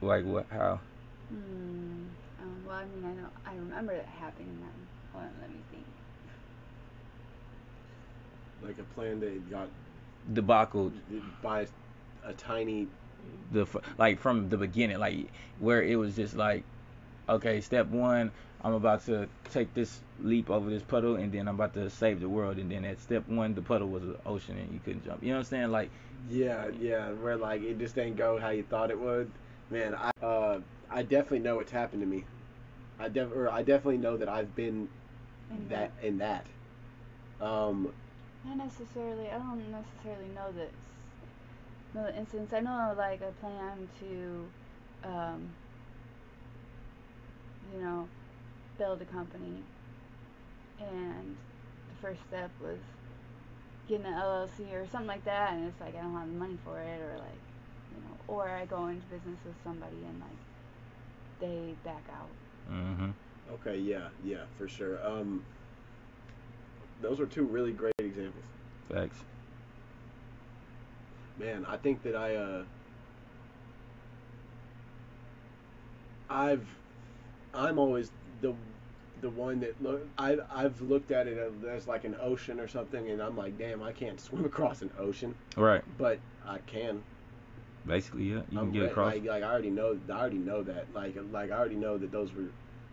[0.01, 0.47] Like what?
[0.51, 0.81] How?
[1.29, 2.07] Hmm.
[2.41, 4.57] Um, well, I mean, I know I remember it happening.
[4.61, 4.71] Then.
[5.13, 5.85] Hold on, let me think.
[8.65, 9.69] Like a plan that got
[10.33, 10.93] Debacle.
[11.43, 11.67] by
[12.25, 12.87] a tiny.
[13.53, 13.67] The
[13.99, 16.65] like from the beginning, like where it was just like,
[17.29, 18.31] okay, step one,
[18.63, 22.21] I'm about to take this leap over this puddle, and then I'm about to save
[22.21, 25.05] the world, and then at step one, the puddle was an ocean, and you couldn't
[25.05, 25.23] jump.
[25.23, 25.71] You know what I'm saying?
[25.71, 25.91] Like,
[26.31, 29.31] Yeah, yeah, where like it just didn't go how you thought it would.
[29.71, 32.25] Man, I uh, I definitely know it's happened to me.
[32.99, 34.89] I def- or I definitely know that I've been
[35.51, 36.47] And that in that.
[37.41, 37.93] Um,
[38.45, 39.29] Not necessarily.
[39.29, 40.73] I don't necessarily know this.
[41.95, 42.53] The instance.
[42.53, 44.49] I know like I plan to,
[45.05, 45.55] um,
[47.75, 48.09] you know,
[48.79, 49.63] build a company,
[50.81, 51.37] and
[51.89, 52.79] the first step was
[53.89, 56.59] getting an LLC or something like that, and it's like I don't have the money
[56.65, 57.41] for it, or like,
[57.99, 60.31] you know, or I go into business with somebody and like
[61.41, 62.29] they back out.
[62.73, 63.11] mm-hmm.
[63.55, 64.99] okay, yeah, yeah, for sure.
[65.07, 65.45] Um,
[67.01, 68.45] those are two really great examples.
[68.91, 69.17] Thanks.
[71.39, 72.63] Man, I think that I uh
[76.29, 76.67] I've
[77.55, 78.55] I'm always the
[79.21, 81.39] the one that look I I've looked at it
[81.71, 84.91] as like an ocean or something and I'm like, damn, I can't swim across an
[84.99, 85.83] ocean, Right.
[85.97, 87.03] but I can.
[87.89, 88.35] Basically, yeah.
[88.35, 89.15] You I'm can um, get re- across.
[89.15, 90.87] Like, like I already know I already know that.
[90.95, 92.51] Like like I already know that those were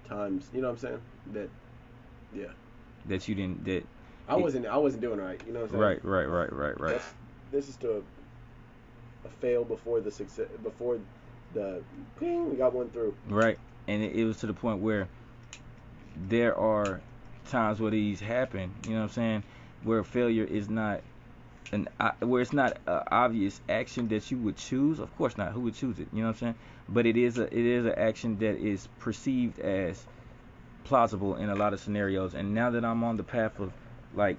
[0.08, 1.01] times, you know what I'm saying?
[1.34, 1.49] That
[2.34, 2.45] yeah.
[3.08, 3.65] that you didn't.
[3.65, 3.84] That.
[4.27, 5.81] I It- wasn't I wasn't doing right, you know what I'm saying?
[5.81, 6.05] Right.
[6.05, 6.25] Right.
[6.25, 6.53] Right.
[6.53, 6.79] Right.
[6.79, 6.91] Right.
[6.93, 7.13] That's,
[7.51, 8.03] this is to
[9.25, 10.99] a fail before the success before
[11.53, 11.81] the
[12.19, 13.15] ping we got one through.
[13.27, 13.60] Right.
[13.88, 15.08] And it, it was to the point where
[16.27, 17.01] there are
[17.49, 18.73] times where these happen.
[18.86, 19.43] You know what I'm saying?
[19.84, 21.01] Where failure is not
[21.73, 24.99] an uh, where it's not obvious action that you would choose.
[24.99, 25.51] Of course not.
[25.51, 26.08] Who would choose it?
[26.13, 26.56] You know what I'm saying?
[26.89, 30.06] But it is a it is an action that is perceived as
[30.84, 32.34] plausible in a lot of scenarios.
[32.34, 33.71] And now that I'm on the path of
[34.13, 34.38] like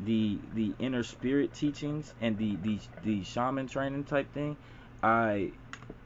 [0.00, 4.56] the the inner spirit teachings and the the the shaman training type thing,
[5.02, 5.52] I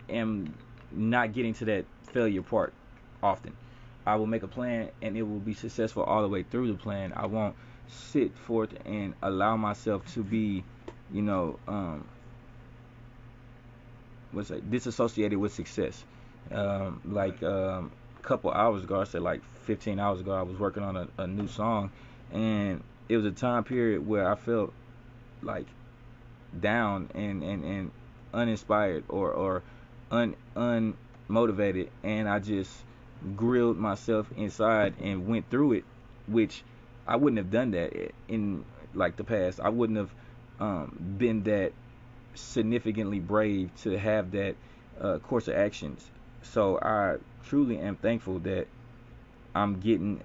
[0.09, 0.55] am
[0.91, 2.73] not getting to that failure part
[3.23, 3.55] often.
[4.07, 6.79] I will make a plan and it will be successful all the way through the
[6.79, 7.13] plan.
[7.15, 7.55] I won't
[7.89, 10.65] sit forth and allow myself to be,
[11.13, 12.07] you know, um,
[14.33, 16.05] what's that, disassociated with success.
[16.51, 20.59] Um, like um, a couple hours ago, I said like 15 hours ago, I was
[20.59, 21.91] working on a, a new song,
[22.33, 24.73] and it was a time period where I felt
[25.43, 25.67] like
[26.59, 27.91] down and, and, and
[28.33, 29.63] uninspired or, or
[30.11, 32.71] un, unmotivated, and I just
[33.37, 35.85] grilled myself inside and went through it,
[36.27, 36.63] which
[37.09, 39.61] I wouldn't have done that in like the past.
[39.61, 40.11] I wouldn't have
[40.61, 41.73] um, been that
[42.35, 44.55] significantly brave to have that
[45.01, 46.05] uh, course of actions.
[46.43, 48.67] So I truly am thankful that
[49.55, 50.23] I'm getting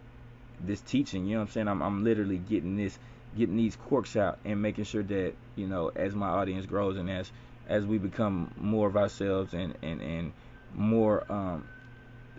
[0.60, 1.26] this teaching.
[1.26, 1.68] You know what I'm saying?
[1.70, 3.00] I'm, I'm literally getting this,
[3.38, 7.10] getting these quirks out and making sure that you know as my audience grows and
[7.10, 7.32] as
[7.68, 10.34] as we become more of ourselves and and and
[10.74, 11.66] more um,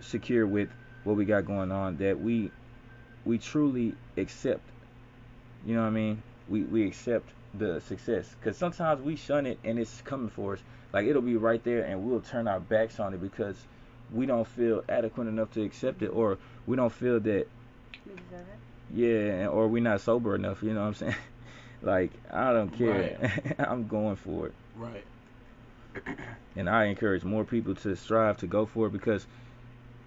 [0.01, 0.69] secure with
[1.03, 2.51] what we got going on, that we
[3.25, 4.61] we truly accept.
[5.65, 6.23] You know what I mean?
[6.47, 10.59] We we accept the success because sometimes we shun it and it's coming for us.
[10.93, 13.55] Like it'll be right there and we'll turn our backs on it because
[14.13, 17.47] we don't feel adequate enough to accept it or we don't feel that
[18.05, 18.93] You deserve it.
[18.93, 20.61] yeah or we're not sober enough.
[20.63, 21.15] You know what I'm saying?
[21.81, 23.55] Like I don't care.
[23.59, 24.53] I'm going for it.
[24.75, 25.03] Right.
[26.55, 29.27] And I encourage more people to strive to go for it because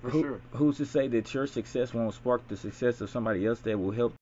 [0.02, 0.40] For who, sure.
[0.52, 3.90] who's to say that your success won't spark the success of somebody else that will
[3.90, 4.14] help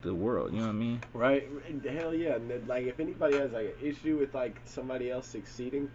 [0.00, 1.00] the world, you know what I mean?
[1.12, 1.48] Right.
[1.88, 2.36] Hell yeah.
[2.36, 5.90] And like, if anybody has like an issue with like somebody else succeeding,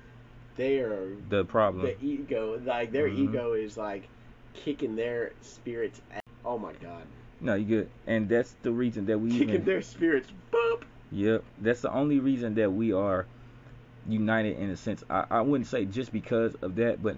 [0.56, 1.86] they are The problem.
[1.86, 2.60] the ego.
[2.64, 3.30] Like their Mhm.
[3.30, 4.08] ego is like
[4.54, 6.02] kicking their spirits.
[6.48, 7.04] Oh my god.
[7.42, 7.90] No, you good.
[8.08, 10.32] And that's the reason that we Kicking even their spirits.
[10.52, 10.84] Boop.
[11.12, 13.26] Yep, that's the only reason that we are
[14.08, 15.04] united in a sense.
[15.10, 17.18] I, I wouldn't say just because of that, but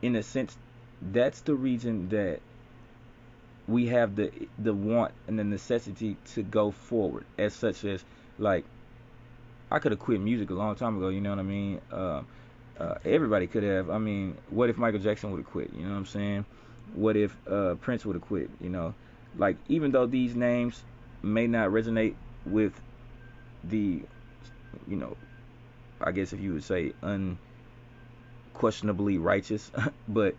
[0.00, 0.56] in a sense,
[1.02, 2.38] that's the reason that
[3.66, 4.30] we have the
[4.60, 7.24] the want and the necessity to go forward.
[7.36, 8.04] As such as
[8.38, 8.64] like,
[9.72, 11.08] I could have quit music a long time ago.
[11.08, 11.80] You know what I mean?
[11.90, 12.22] Uh,
[12.78, 13.90] uh, everybody could have.
[13.90, 15.72] I mean, what if Michael Jackson would have quit?
[15.74, 16.44] You know what I'm saying?
[16.94, 18.50] What if uh, Prince would have quit?
[18.60, 18.94] You know,
[19.36, 20.82] like even though these names
[21.22, 22.72] may not resonate with
[23.64, 24.02] the,
[24.86, 25.16] you know,
[26.00, 26.92] I guess if you would say
[28.54, 29.70] unquestionably righteous,
[30.08, 30.34] but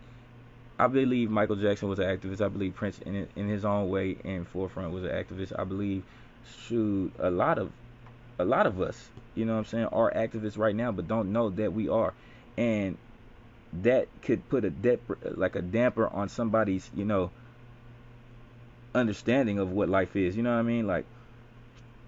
[0.78, 2.40] I believe Michael Jackson was an activist.
[2.40, 5.52] I believe Prince, in in his own way and forefront, was an activist.
[5.58, 6.04] I believe,
[6.66, 7.72] shoot, a lot of,
[8.38, 11.32] a lot of us, you know what I'm saying, are activists right now, but don't
[11.32, 12.14] know that we are,
[12.56, 12.96] and
[13.72, 17.30] that could put a dep- like a damper on somebody's, you know,
[18.94, 20.36] understanding of what life is.
[20.36, 20.86] You know what I mean?
[20.86, 21.04] Like,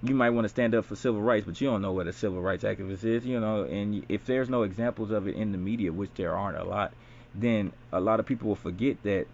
[0.03, 2.12] you might want to stand up for civil rights, but you don't know what a
[2.12, 3.64] civil rights activist is, you know.
[3.64, 6.92] And if there's no examples of it in the media, which there aren't a lot,
[7.35, 9.27] then a lot of people will forget that,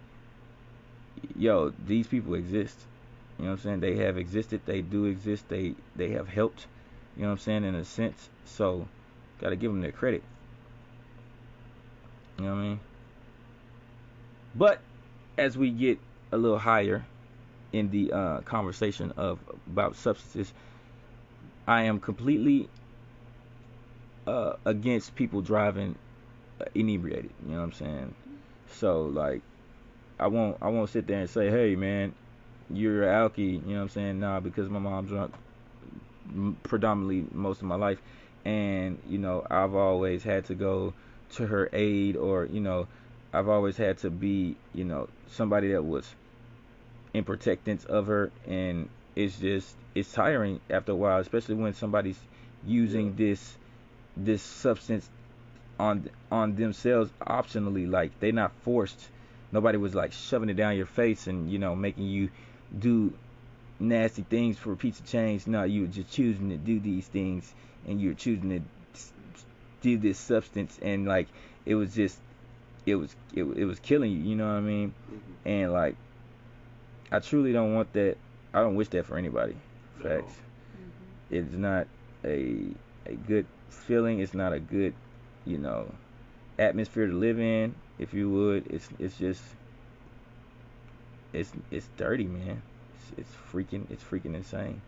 [1.37, 2.77] yo, these people exist.
[3.39, 3.79] You know what I'm saying?
[3.79, 4.61] They have existed.
[4.65, 5.47] They do exist.
[5.47, 6.65] They they have helped.
[7.15, 7.63] You know what I'm saying?
[7.63, 8.87] In a sense, so
[9.39, 10.23] gotta give them their credit.
[12.37, 12.79] You know what I mean?
[14.55, 14.81] But
[15.37, 15.99] as we get
[16.31, 17.05] a little higher
[17.73, 20.53] in the uh, conversation of about substances,
[21.67, 22.69] I am completely
[24.25, 25.95] uh, against people driving
[26.75, 27.31] inebriated.
[27.45, 28.15] You know what I'm saying?
[28.67, 29.41] So like,
[30.19, 32.13] I won't I won't sit there and say, hey man,
[32.69, 33.53] you're alky.
[33.53, 34.19] You know what I'm saying?
[34.19, 35.33] Nah, because my mom drunk
[36.63, 38.01] predominantly most of my life,
[38.45, 40.93] and you know I've always had to go
[41.35, 42.87] to her aid, or you know
[43.33, 46.07] I've always had to be you know somebody that was
[47.13, 52.19] in protectance of her, and it's just it's tiring after a while, especially when somebody's
[52.65, 53.57] using this
[54.15, 55.09] this substance
[55.79, 59.09] on on themselves optionally, like they're not forced.
[59.51, 62.29] Nobody was like shoving it down your face and you know making you
[62.77, 63.13] do
[63.79, 65.47] nasty things for a piece of change.
[65.47, 67.53] No, you were just choosing to do these things,
[67.87, 68.61] and you were choosing to
[69.81, 71.27] do this substance, and like
[71.65, 72.17] it was just,
[72.85, 74.19] it was it, it was killing you.
[74.19, 74.93] You know what I mean?
[75.11, 75.19] Mhm.
[75.45, 75.95] And like,
[77.11, 78.17] I truly don't want that.
[78.53, 79.55] I don't wish that for anybody.
[80.03, 80.09] No.
[80.09, 80.33] Facts.
[81.29, 81.87] It's not
[82.23, 82.67] a
[83.05, 84.19] a good feeling.
[84.19, 84.93] It's not a good,
[85.45, 85.91] you know,
[86.57, 87.75] atmosphere to live in.
[87.99, 89.41] If you would, it's it's just
[91.33, 92.61] it's it's dirty, man.
[92.95, 94.81] It's, it's freaking it's freaking insane.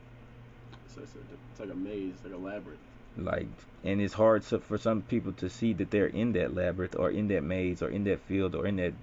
[0.96, 1.20] So it's, a,
[1.52, 2.80] it's like a maze, like a labyrinth.
[3.18, 3.48] Like,
[3.84, 7.10] and it's hard so, for some people to see that they're in that labyrinth or
[7.10, 8.94] in that maze or in that field or in that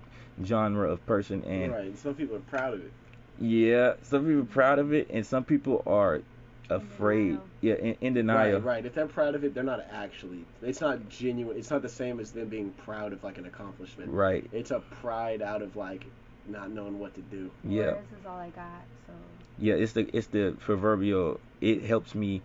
[0.45, 1.43] genre of person.
[1.45, 1.99] And right.
[1.99, 2.93] Some people are proud of it.
[3.39, 6.23] yeah, some people are proud of it, and some people are
[6.69, 7.29] afraid.
[7.29, 7.45] denial.
[7.61, 8.61] Yeah, in, in denial.
[8.61, 8.87] Right, right.
[8.87, 10.45] If they're proud of it, they're not actually.
[10.63, 11.57] It's not genuine.
[11.57, 14.11] It's not the same as them being proud of like an accomplishment.
[14.11, 14.49] Right.
[14.53, 16.05] It's a pride out of like
[16.49, 17.51] not knowing what to do.
[17.65, 17.83] Yeah.
[17.83, 19.13] Or this is all I got, so
[19.59, 21.41] Yeah, it's the it's the proverbial.
[21.61, 22.41] It helps me yeah.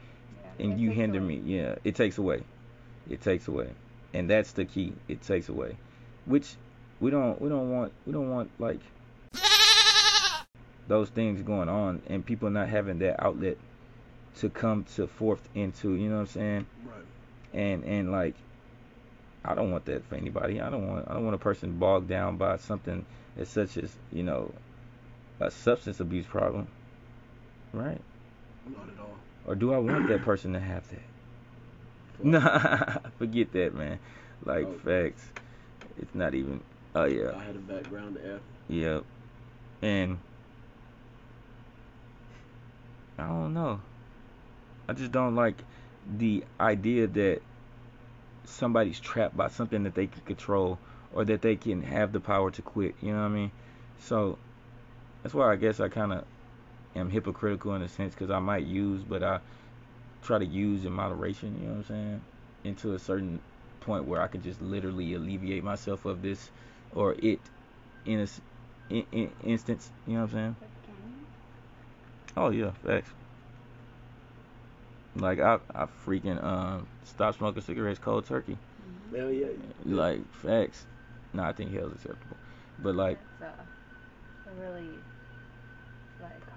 [0.62, 1.38] And you hinder away.
[1.38, 1.58] me.
[1.58, 2.44] Yeah, it takes away.
[3.10, 3.70] It takes away,
[4.14, 4.94] and that's the key.
[5.08, 5.78] It takes away,
[6.26, 6.56] which
[7.00, 8.80] we don't we don't want we don't want like
[10.88, 13.58] those things going on and people not having that outlet
[14.38, 15.96] to come to forth into.
[15.96, 16.66] You know what I'm saying?
[16.86, 17.06] Right.
[17.54, 18.36] And and like
[19.44, 20.62] I don't want that for anybody.
[20.62, 23.06] I don't want I don't want a person bogged down by something
[23.38, 24.54] as such as you know
[25.40, 26.68] a substance abuse problem,
[27.74, 28.00] right?
[28.68, 29.18] Not at all.
[29.46, 30.96] Or do I want that person to have that?
[30.98, 31.02] Fuck.
[32.26, 33.98] Nah, forget that, man.
[34.46, 34.74] Like Oh.
[34.84, 35.28] facts.
[35.98, 36.62] It's not even.
[36.94, 38.42] Oh yeah, I had a background F.
[38.68, 39.04] yep.
[39.82, 40.20] And
[43.18, 43.82] I don't know.
[44.88, 45.64] I just don't like
[46.18, 47.42] the idea that
[48.46, 50.80] somebody's trapped by something that they can control
[51.14, 52.96] or that they can have the power to quit.
[53.02, 53.52] You know what I mean?
[54.00, 54.38] So
[55.24, 56.26] that's why I guess I kind of
[56.96, 59.40] am hypocritical in a sense because I might use, but I
[60.22, 61.58] try to use in moderation.
[61.60, 62.22] You know what I'm saying?
[62.64, 63.40] Into a certain
[63.82, 66.52] point where I could just literally alleviate myself of this
[66.94, 67.40] or it
[68.06, 68.28] in a
[68.94, 69.90] in, in instance.
[70.08, 70.56] You know what I'm saying?
[70.60, 71.26] But can you?
[72.38, 73.10] Oh yeah, facts.
[75.16, 78.58] Like I I freaking um stopped smoking cigarettes cold turkey.
[79.14, 79.18] Mhm.
[79.18, 79.48] Hell yeah.
[79.86, 80.86] Like facts.
[81.34, 82.38] No, I think hell's acceptable.
[82.80, 83.64] But like It's uh,
[84.50, 85.04] a really like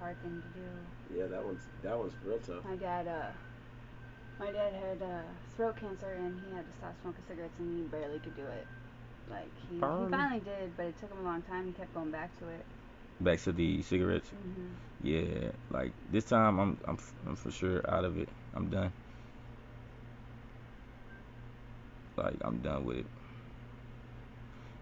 [0.04, 1.18] hard thing to do.
[1.18, 2.62] Yeah, that one's that one's real tough.
[2.68, 3.32] My dad, uh,
[4.38, 5.22] my dad had uh,
[5.56, 8.66] throat cancer and he had to stop smoking cigarettes and he barely could do it.
[9.30, 11.66] Like he, he finally did, but it took him a long time.
[11.66, 12.64] He kept going back to it.
[13.20, 14.28] back to the cigarettes.
[14.28, 18.28] hmm Yeah, like this time I'm I'm f- I'm for sure out of it.
[18.54, 18.92] I'm done.
[22.18, 23.06] Like I'm done with it.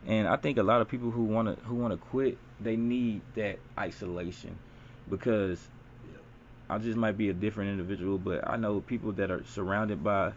[0.05, 2.75] And I think a lot of people who want to who want to quit, they
[2.75, 4.59] need that isolation
[5.09, 5.69] because
[6.69, 10.33] I just might be a different individual, but I know people that are surrounded by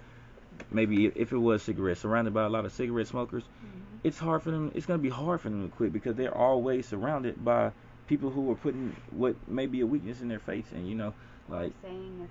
[0.71, 4.43] maybe if it was cigarettes, surrounded by a lot of cigarette smokers, hmm it's hard
[4.43, 4.71] for them.
[4.75, 7.71] It's gonna be hard for them to quit because they're always surrounded by
[8.07, 11.13] people who are putting what may be a weakness in their face, and you know,
[11.49, 12.27] like saying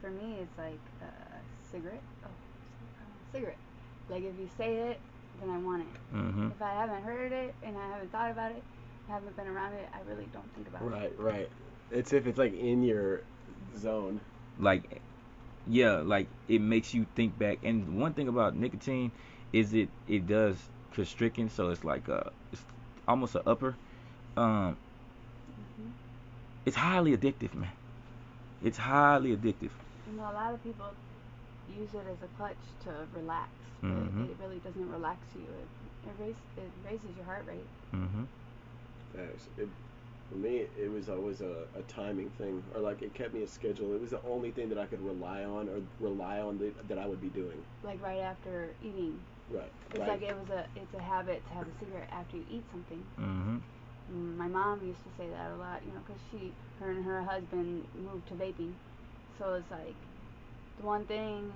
[0.00, 1.12] for me it's like a
[1.70, 2.02] cigarette.
[2.24, 2.28] Oh,
[3.32, 3.58] cigarette.
[4.08, 5.00] Like if you say it,
[5.40, 5.88] then I want it.
[6.12, 8.62] hmm If I haven't heard it and I haven't thought about it,
[9.08, 10.88] haven't been around it, I really don't think about it.
[10.88, 11.50] Right, right.
[11.90, 13.22] It's if it's like in your
[13.78, 14.20] zone.
[14.58, 15.00] like
[15.66, 17.58] yeah, like it makes you think back.
[17.62, 19.12] And one thing about nicotine
[19.52, 20.56] is it it does
[20.92, 22.62] constricting, so it's like a it's
[23.08, 23.76] almost a upper.
[24.36, 24.76] Um,
[25.78, 25.88] hmm
[26.66, 27.70] it's highly addictive, man.
[28.64, 29.70] It's highly addictive.
[30.10, 30.86] You know, a lot of people
[31.78, 33.48] use it as a clutch to relax,
[33.82, 34.30] but Mhm.
[34.30, 35.42] it really doesn't relax you.
[35.42, 35.68] It
[36.08, 37.66] it, raise, it raises your heart rate.
[37.92, 38.24] hmm
[39.14, 39.48] Facts.
[39.58, 39.68] It,
[40.28, 43.46] for me, it was always a, a timing thing, or like it kept me a
[43.46, 43.92] schedule.
[43.94, 46.98] It was the only thing that I could rely on, or rely on the, that
[46.98, 47.58] I would be doing.
[47.82, 49.70] Like right after eating, Right.
[49.90, 50.08] it's Right.
[50.08, 53.04] like it was a it's a habit to have a cigarette after you eat something.
[53.16, 53.56] hmm
[54.12, 57.02] Mm, My mom used to say that a lot, you know, because she, her and
[57.04, 58.74] her husband moved to vaping.
[59.38, 59.94] So it's like,
[60.78, 61.50] the one thing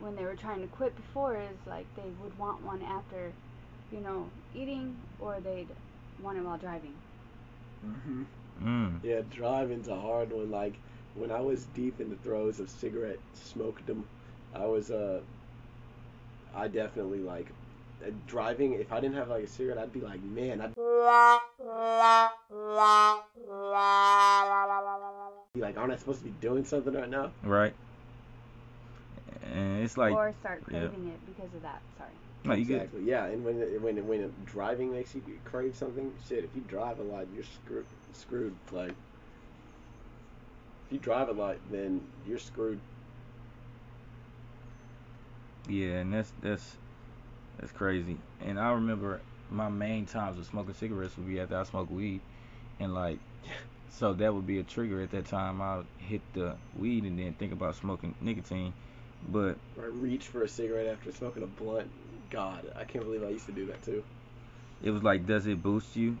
[0.00, 3.32] when they were trying to quit before is like they would want one after,
[3.90, 5.68] you know, eating, or they'd
[6.22, 6.94] want it while driving.
[7.86, 8.22] Mm-hmm.
[8.62, 9.04] Mm.
[9.04, 10.50] Yeah, driving's a hard one.
[10.50, 10.74] Like
[11.14, 14.02] when I was deep in the throes of cigarette smokerdom,
[14.54, 15.20] I was uh,
[16.54, 17.46] I definitely like
[18.04, 18.74] uh, driving.
[18.74, 20.74] If I didn't have like a cigarette, I'd be like, man, I'd
[25.54, 27.30] be like, aren't I supposed to be doing something right now?
[27.44, 27.74] Right.
[29.54, 30.80] And it's like or start yeah.
[30.80, 31.80] craving it because of that.
[31.96, 32.10] Sorry.
[32.44, 33.02] No, you get exactly.
[33.04, 36.44] Yeah, and when it- when it- when it- driving makes you crave something, shit.
[36.44, 37.86] If you drive a lot, you're screwed.
[38.12, 38.54] Screwed.
[38.72, 38.90] Like,
[40.86, 42.80] if you drive a lot, then you're screwed.
[45.68, 46.76] Yeah, and that's that's
[47.58, 48.16] that's crazy.
[48.40, 49.20] And I remember
[49.50, 52.20] my main times of smoking cigarettes would be after I smoke weed,
[52.80, 53.18] and like,
[53.90, 55.60] so that would be a trigger at that time.
[55.60, 58.72] I would hit the weed and then think about smoking nicotine,
[59.28, 61.90] but Or reach for a cigarette after smoking a blunt.
[62.30, 64.04] God, I can't believe I used to do that too.
[64.82, 66.18] it was like, does it boost you?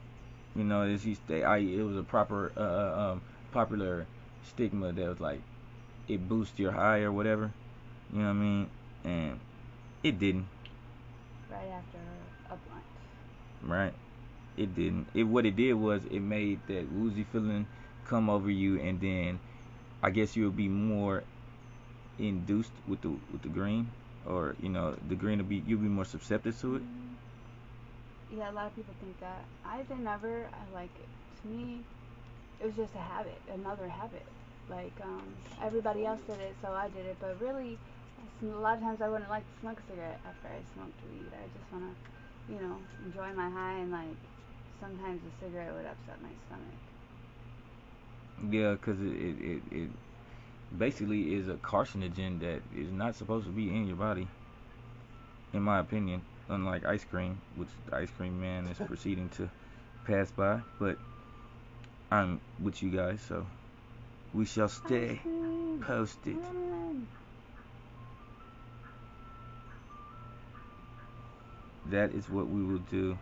[0.56, 4.06] You know, it's used to, I it was a proper uh, uh, um popular
[4.42, 5.40] stigma that was like,
[6.08, 7.52] it boosts your high or whatever.
[8.12, 8.70] You know what I mean?
[9.04, 9.40] And
[10.02, 10.48] it didn't.
[11.50, 11.98] Right after
[12.46, 12.84] a blunt.
[13.62, 13.94] right?
[14.56, 15.08] It didn't.
[15.14, 17.66] It what it did was it made that woozy feeling
[18.06, 19.40] come over you, and then
[20.02, 21.24] I guess you'll be more
[22.18, 23.90] induced with the with the green,
[24.26, 26.82] or you know the green will be you'll be more susceptible to it.
[28.36, 29.44] Yeah, a lot of people think that.
[29.64, 30.46] I did never.
[30.52, 31.08] I like it.
[31.42, 31.82] To me,
[32.60, 34.26] it was just a habit, another habit.
[34.68, 35.24] Like um,
[35.62, 37.16] everybody else did it, so I did it.
[37.20, 37.78] But really,
[38.42, 41.30] a lot of times I wouldn't like to smoke a cigarette after I smoked weed.
[41.32, 41.92] I just wanna,
[42.48, 44.18] you know, enjoy my high, and like
[44.80, 46.78] sometimes a cigarette would upset my stomach.
[48.50, 49.90] Yeah, 'cause it, it it it
[50.76, 54.28] basically is a carcinogen that is not supposed to be in your body,
[55.52, 56.22] in my opinion.
[56.50, 59.50] Unlike ice cream, which the ice cream man is proceeding to
[60.06, 60.96] pass by, but
[62.10, 63.46] I'm with you guys, so
[64.32, 65.20] we shall stay
[65.82, 66.38] posted.
[71.90, 73.18] That is what we will do.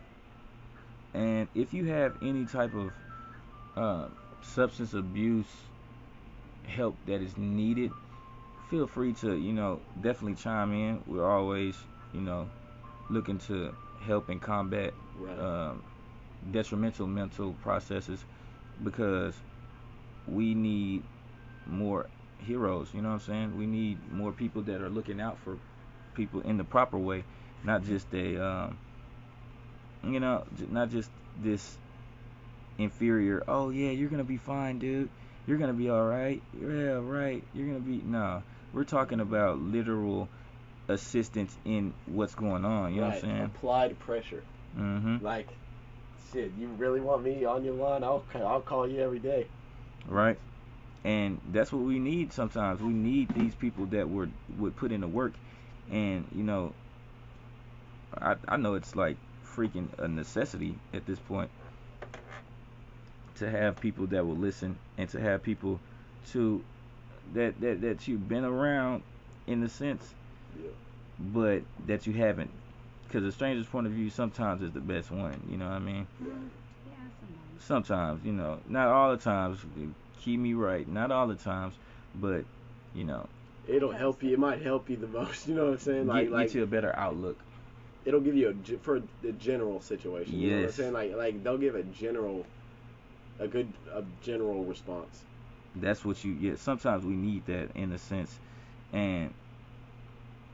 [1.15, 2.93] And if you have any type of
[3.77, 4.09] uh,
[4.43, 5.47] substance abuse
[6.67, 7.91] help that is needed,
[8.71, 11.03] feel free to, you know, definitely chime in.
[11.07, 11.77] We're always,
[12.12, 12.49] you know,
[13.11, 15.39] looking to help and combat Right.
[15.39, 15.83] um,
[16.53, 18.23] detrimental mental processes
[18.85, 19.35] because
[20.29, 21.03] we need
[21.67, 22.07] more
[22.39, 22.89] heroes.
[22.93, 23.59] You know what I'm saying?
[23.59, 25.59] We need more people that are looking out for
[26.14, 27.25] people in the proper way,
[27.64, 28.79] not just a, um,
[30.05, 31.11] you know, not just
[31.43, 31.77] this
[32.79, 33.43] inferior.
[33.49, 35.09] Oh yeah, you're gonna be fine, dude.
[35.47, 36.43] You're gonna be all right.
[36.61, 37.43] Yeah, right.
[37.55, 38.43] You're gonna be no.
[38.73, 40.29] We're talking about literal
[40.89, 42.95] assistance in what's going on.
[42.95, 43.43] You know what I'm saying?
[43.45, 44.43] Applied pressure.
[44.77, 45.25] Mm-hmm.
[45.25, 45.49] Like,
[46.33, 48.03] shit, you really want me on your line?
[48.05, 49.47] I'll I'll call you every day.
[50.07, 50.39] right?
[51.05, 52.81] And that's what we need sometimes.
[52.81, 55.35] We need these people that would would put in the work,
[55.91, 56.73] and you know,
[58.21, 59.17] I I know it's like
[59.55, 61.51] freaking a necessity at this point
[63.37, 65.78] to have people that will listen and to have people
[66.32, 66.62] to
[67.34, 69.03] that that that you've been around
[69.47, 70.03] in a sense,
[70.61, 70.68] Yeah.
[71.18, 72.51] but that you haven't.
[73.07, 75.41] Because the stranger's point of view sometimes is the best one.
[75.49, 76.07] You know what I mean?
[76.20, 76.26] Yeah,
[77.61, 77.64] sometimes.
[77.64, 79.59] sometimes, you know, not all the times.
[80.22, 81.74] Keep me right, not all the times,
[82.16, 82.45] but
[82.95, 83.28] you know,
[83.68, 84.32] It'll help you.
[84.32, 85.47] It might help you the most.
[85.49, 86.07] You know what I'm saying?
[86.07, 87.39] Like, get, like get you a better outlook.
[88.05, 90.39] it'll give you a for the general situation.
[90.39, 90.74] You know what I'm Yes.
[90.74, 90.93] saying?
[90.93, 92.45] Like, like they'll give a general,
[93.39, 95.24] a good, a general response.
[95.76, 96.32] That's what you.
[96.32, 98.39] Yeah, sometimes we need that in a sense,
[98.93, 99.32] and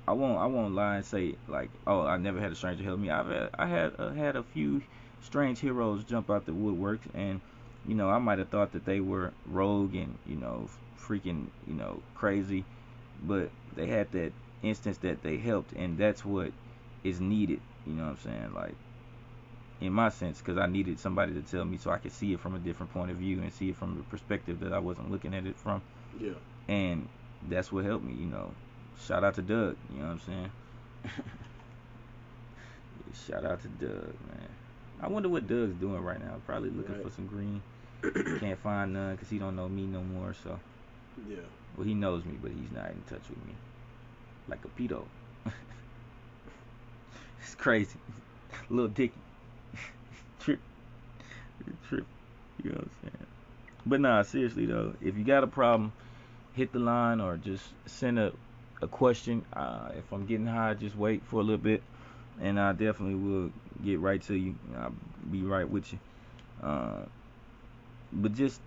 [0.07, 0.39] I won't.
[0.39, 3.11] I won't lie and say like, oh, I never had a stranger help me.
[3.11, 4.83] I've had, I had uh, had a few
[5.23, 7.41] strange heroes jump out the woodwork, and
[7.87, 10.69] you know, I might have thought that they were rogue and you know,
[10.99, 12.65] freaking you know, crazy,
[13.23, 16.53] but they had that instance that they helped, and that's what
[17.05, 17.61] is needed.
[17.87, 18.55] You know what I'm saying?
[18.55, 18.75] Like,
[19.83, 22.41] in my sense, because I needed somebody to tell me so I could see it
[22.41, 25.11] from a different point of view and see it from a perspective that I wasn't
[25.11, 25.83] looking at it from,
[26.21, 26.33] Yeah.
[26.69, 27.09] and
[27.49, 28.13] that's what helped me.
[28.15, 28.53] You know,
[29.07, 29.77] shout out to Doug.
[29.93, 30.51] You know what I'm saying?
[33.27, 34.49] shout out to Doug, man.
[35.01, 36.37] I wonder what Doug's doing right now.
[36.47, 37.03] Probably looking Right.
[37.05, 37.61] for some green.
[38.41, 40.35] Can't find none because he don't know me no more.
[40.45, 40.59] So,
[41.29, 41.39] Yeah.
[41.77, 43.55] well, he knows me, but he's not in touch with me,
[44.49, 45.05] like a pedo.
[47.41, 47.99] it's crazy,
[48.71, 49.15] little Dicky.
[52.63, 53.27] You know what I'm saying?
[53.85, 55.93] But nah, seriously though, if you got a problem,
[56.55, 58.33] hit the line or just send a
[58.83, 59.45] a question.
[59.53, 61.83] Uh, if I'm getting high, just wait for a little bit,
[62.41, 63.51] and I definitely will
[63.83, 64.57] get right to you.
[64.77, 64.93] I'll
[65.31, 65.99] be right with you.
[66.63, 67.05] Uh,
[68.13, 68.61] but just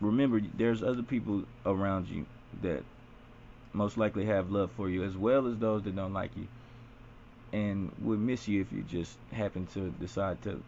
[0.00, 2.26] remember, there's other people around you
[2.60, 2.84] that
[3.72, 6.46] most likely have love for you, as well as those that don't like you,
[7.52, 10.62] and would miss you if you just happen to decide to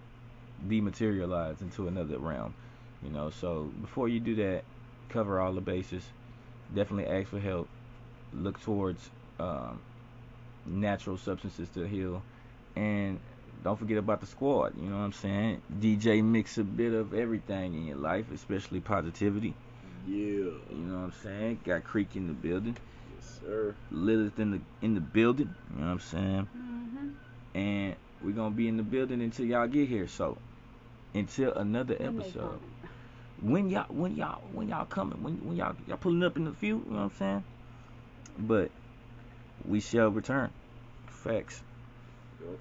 [0.69, 2.55] dematerialize into another realm.
[3.03, 4.65] You know, so before you do that,
[5.11, 6.03] cover all the bases.
[6.75, 7.69] Definitely ask for help.
[8.33, 9.09] Look towards
[9.39, 9.81] um,
[10.67, 12.23] natural substances to heal,
[12.75, 13.21] and
[13.63, 14.75] don't forget about the squad.
[14.77, 15.63] You know what I'm saying?
[15.81, 19.55] DJ mix a bit of everything in your life, especially positivity.
[20.07, 20.17] Yeah.
[20.17, 21.61] You know what I'm saying?
[21.65, 22.77] Got Creek in the building,
[23.15, 23.75] Yes, sir.
[23.91, 25.55] Lilith in the in the building.
[25.71, 26.49] You know what I'm saying?
[26.57, 27.59] Mm-hmm.
[27.59, 30.09] And we're gonna be in the building until y'all get here.
[30.09, 30.37] So
[31.15, 32.59] until another episode.
[33.41, 36.53] when y'all when y'all when y'all coming when when y'all y'all pulling up in the
[36.53, 37.45] field, you know what i'm saying
[38.39, 38.71] but
[39.67, 40.51] we shall return
[41.07, 41.63] facts
[42.41, 42.59] Yep.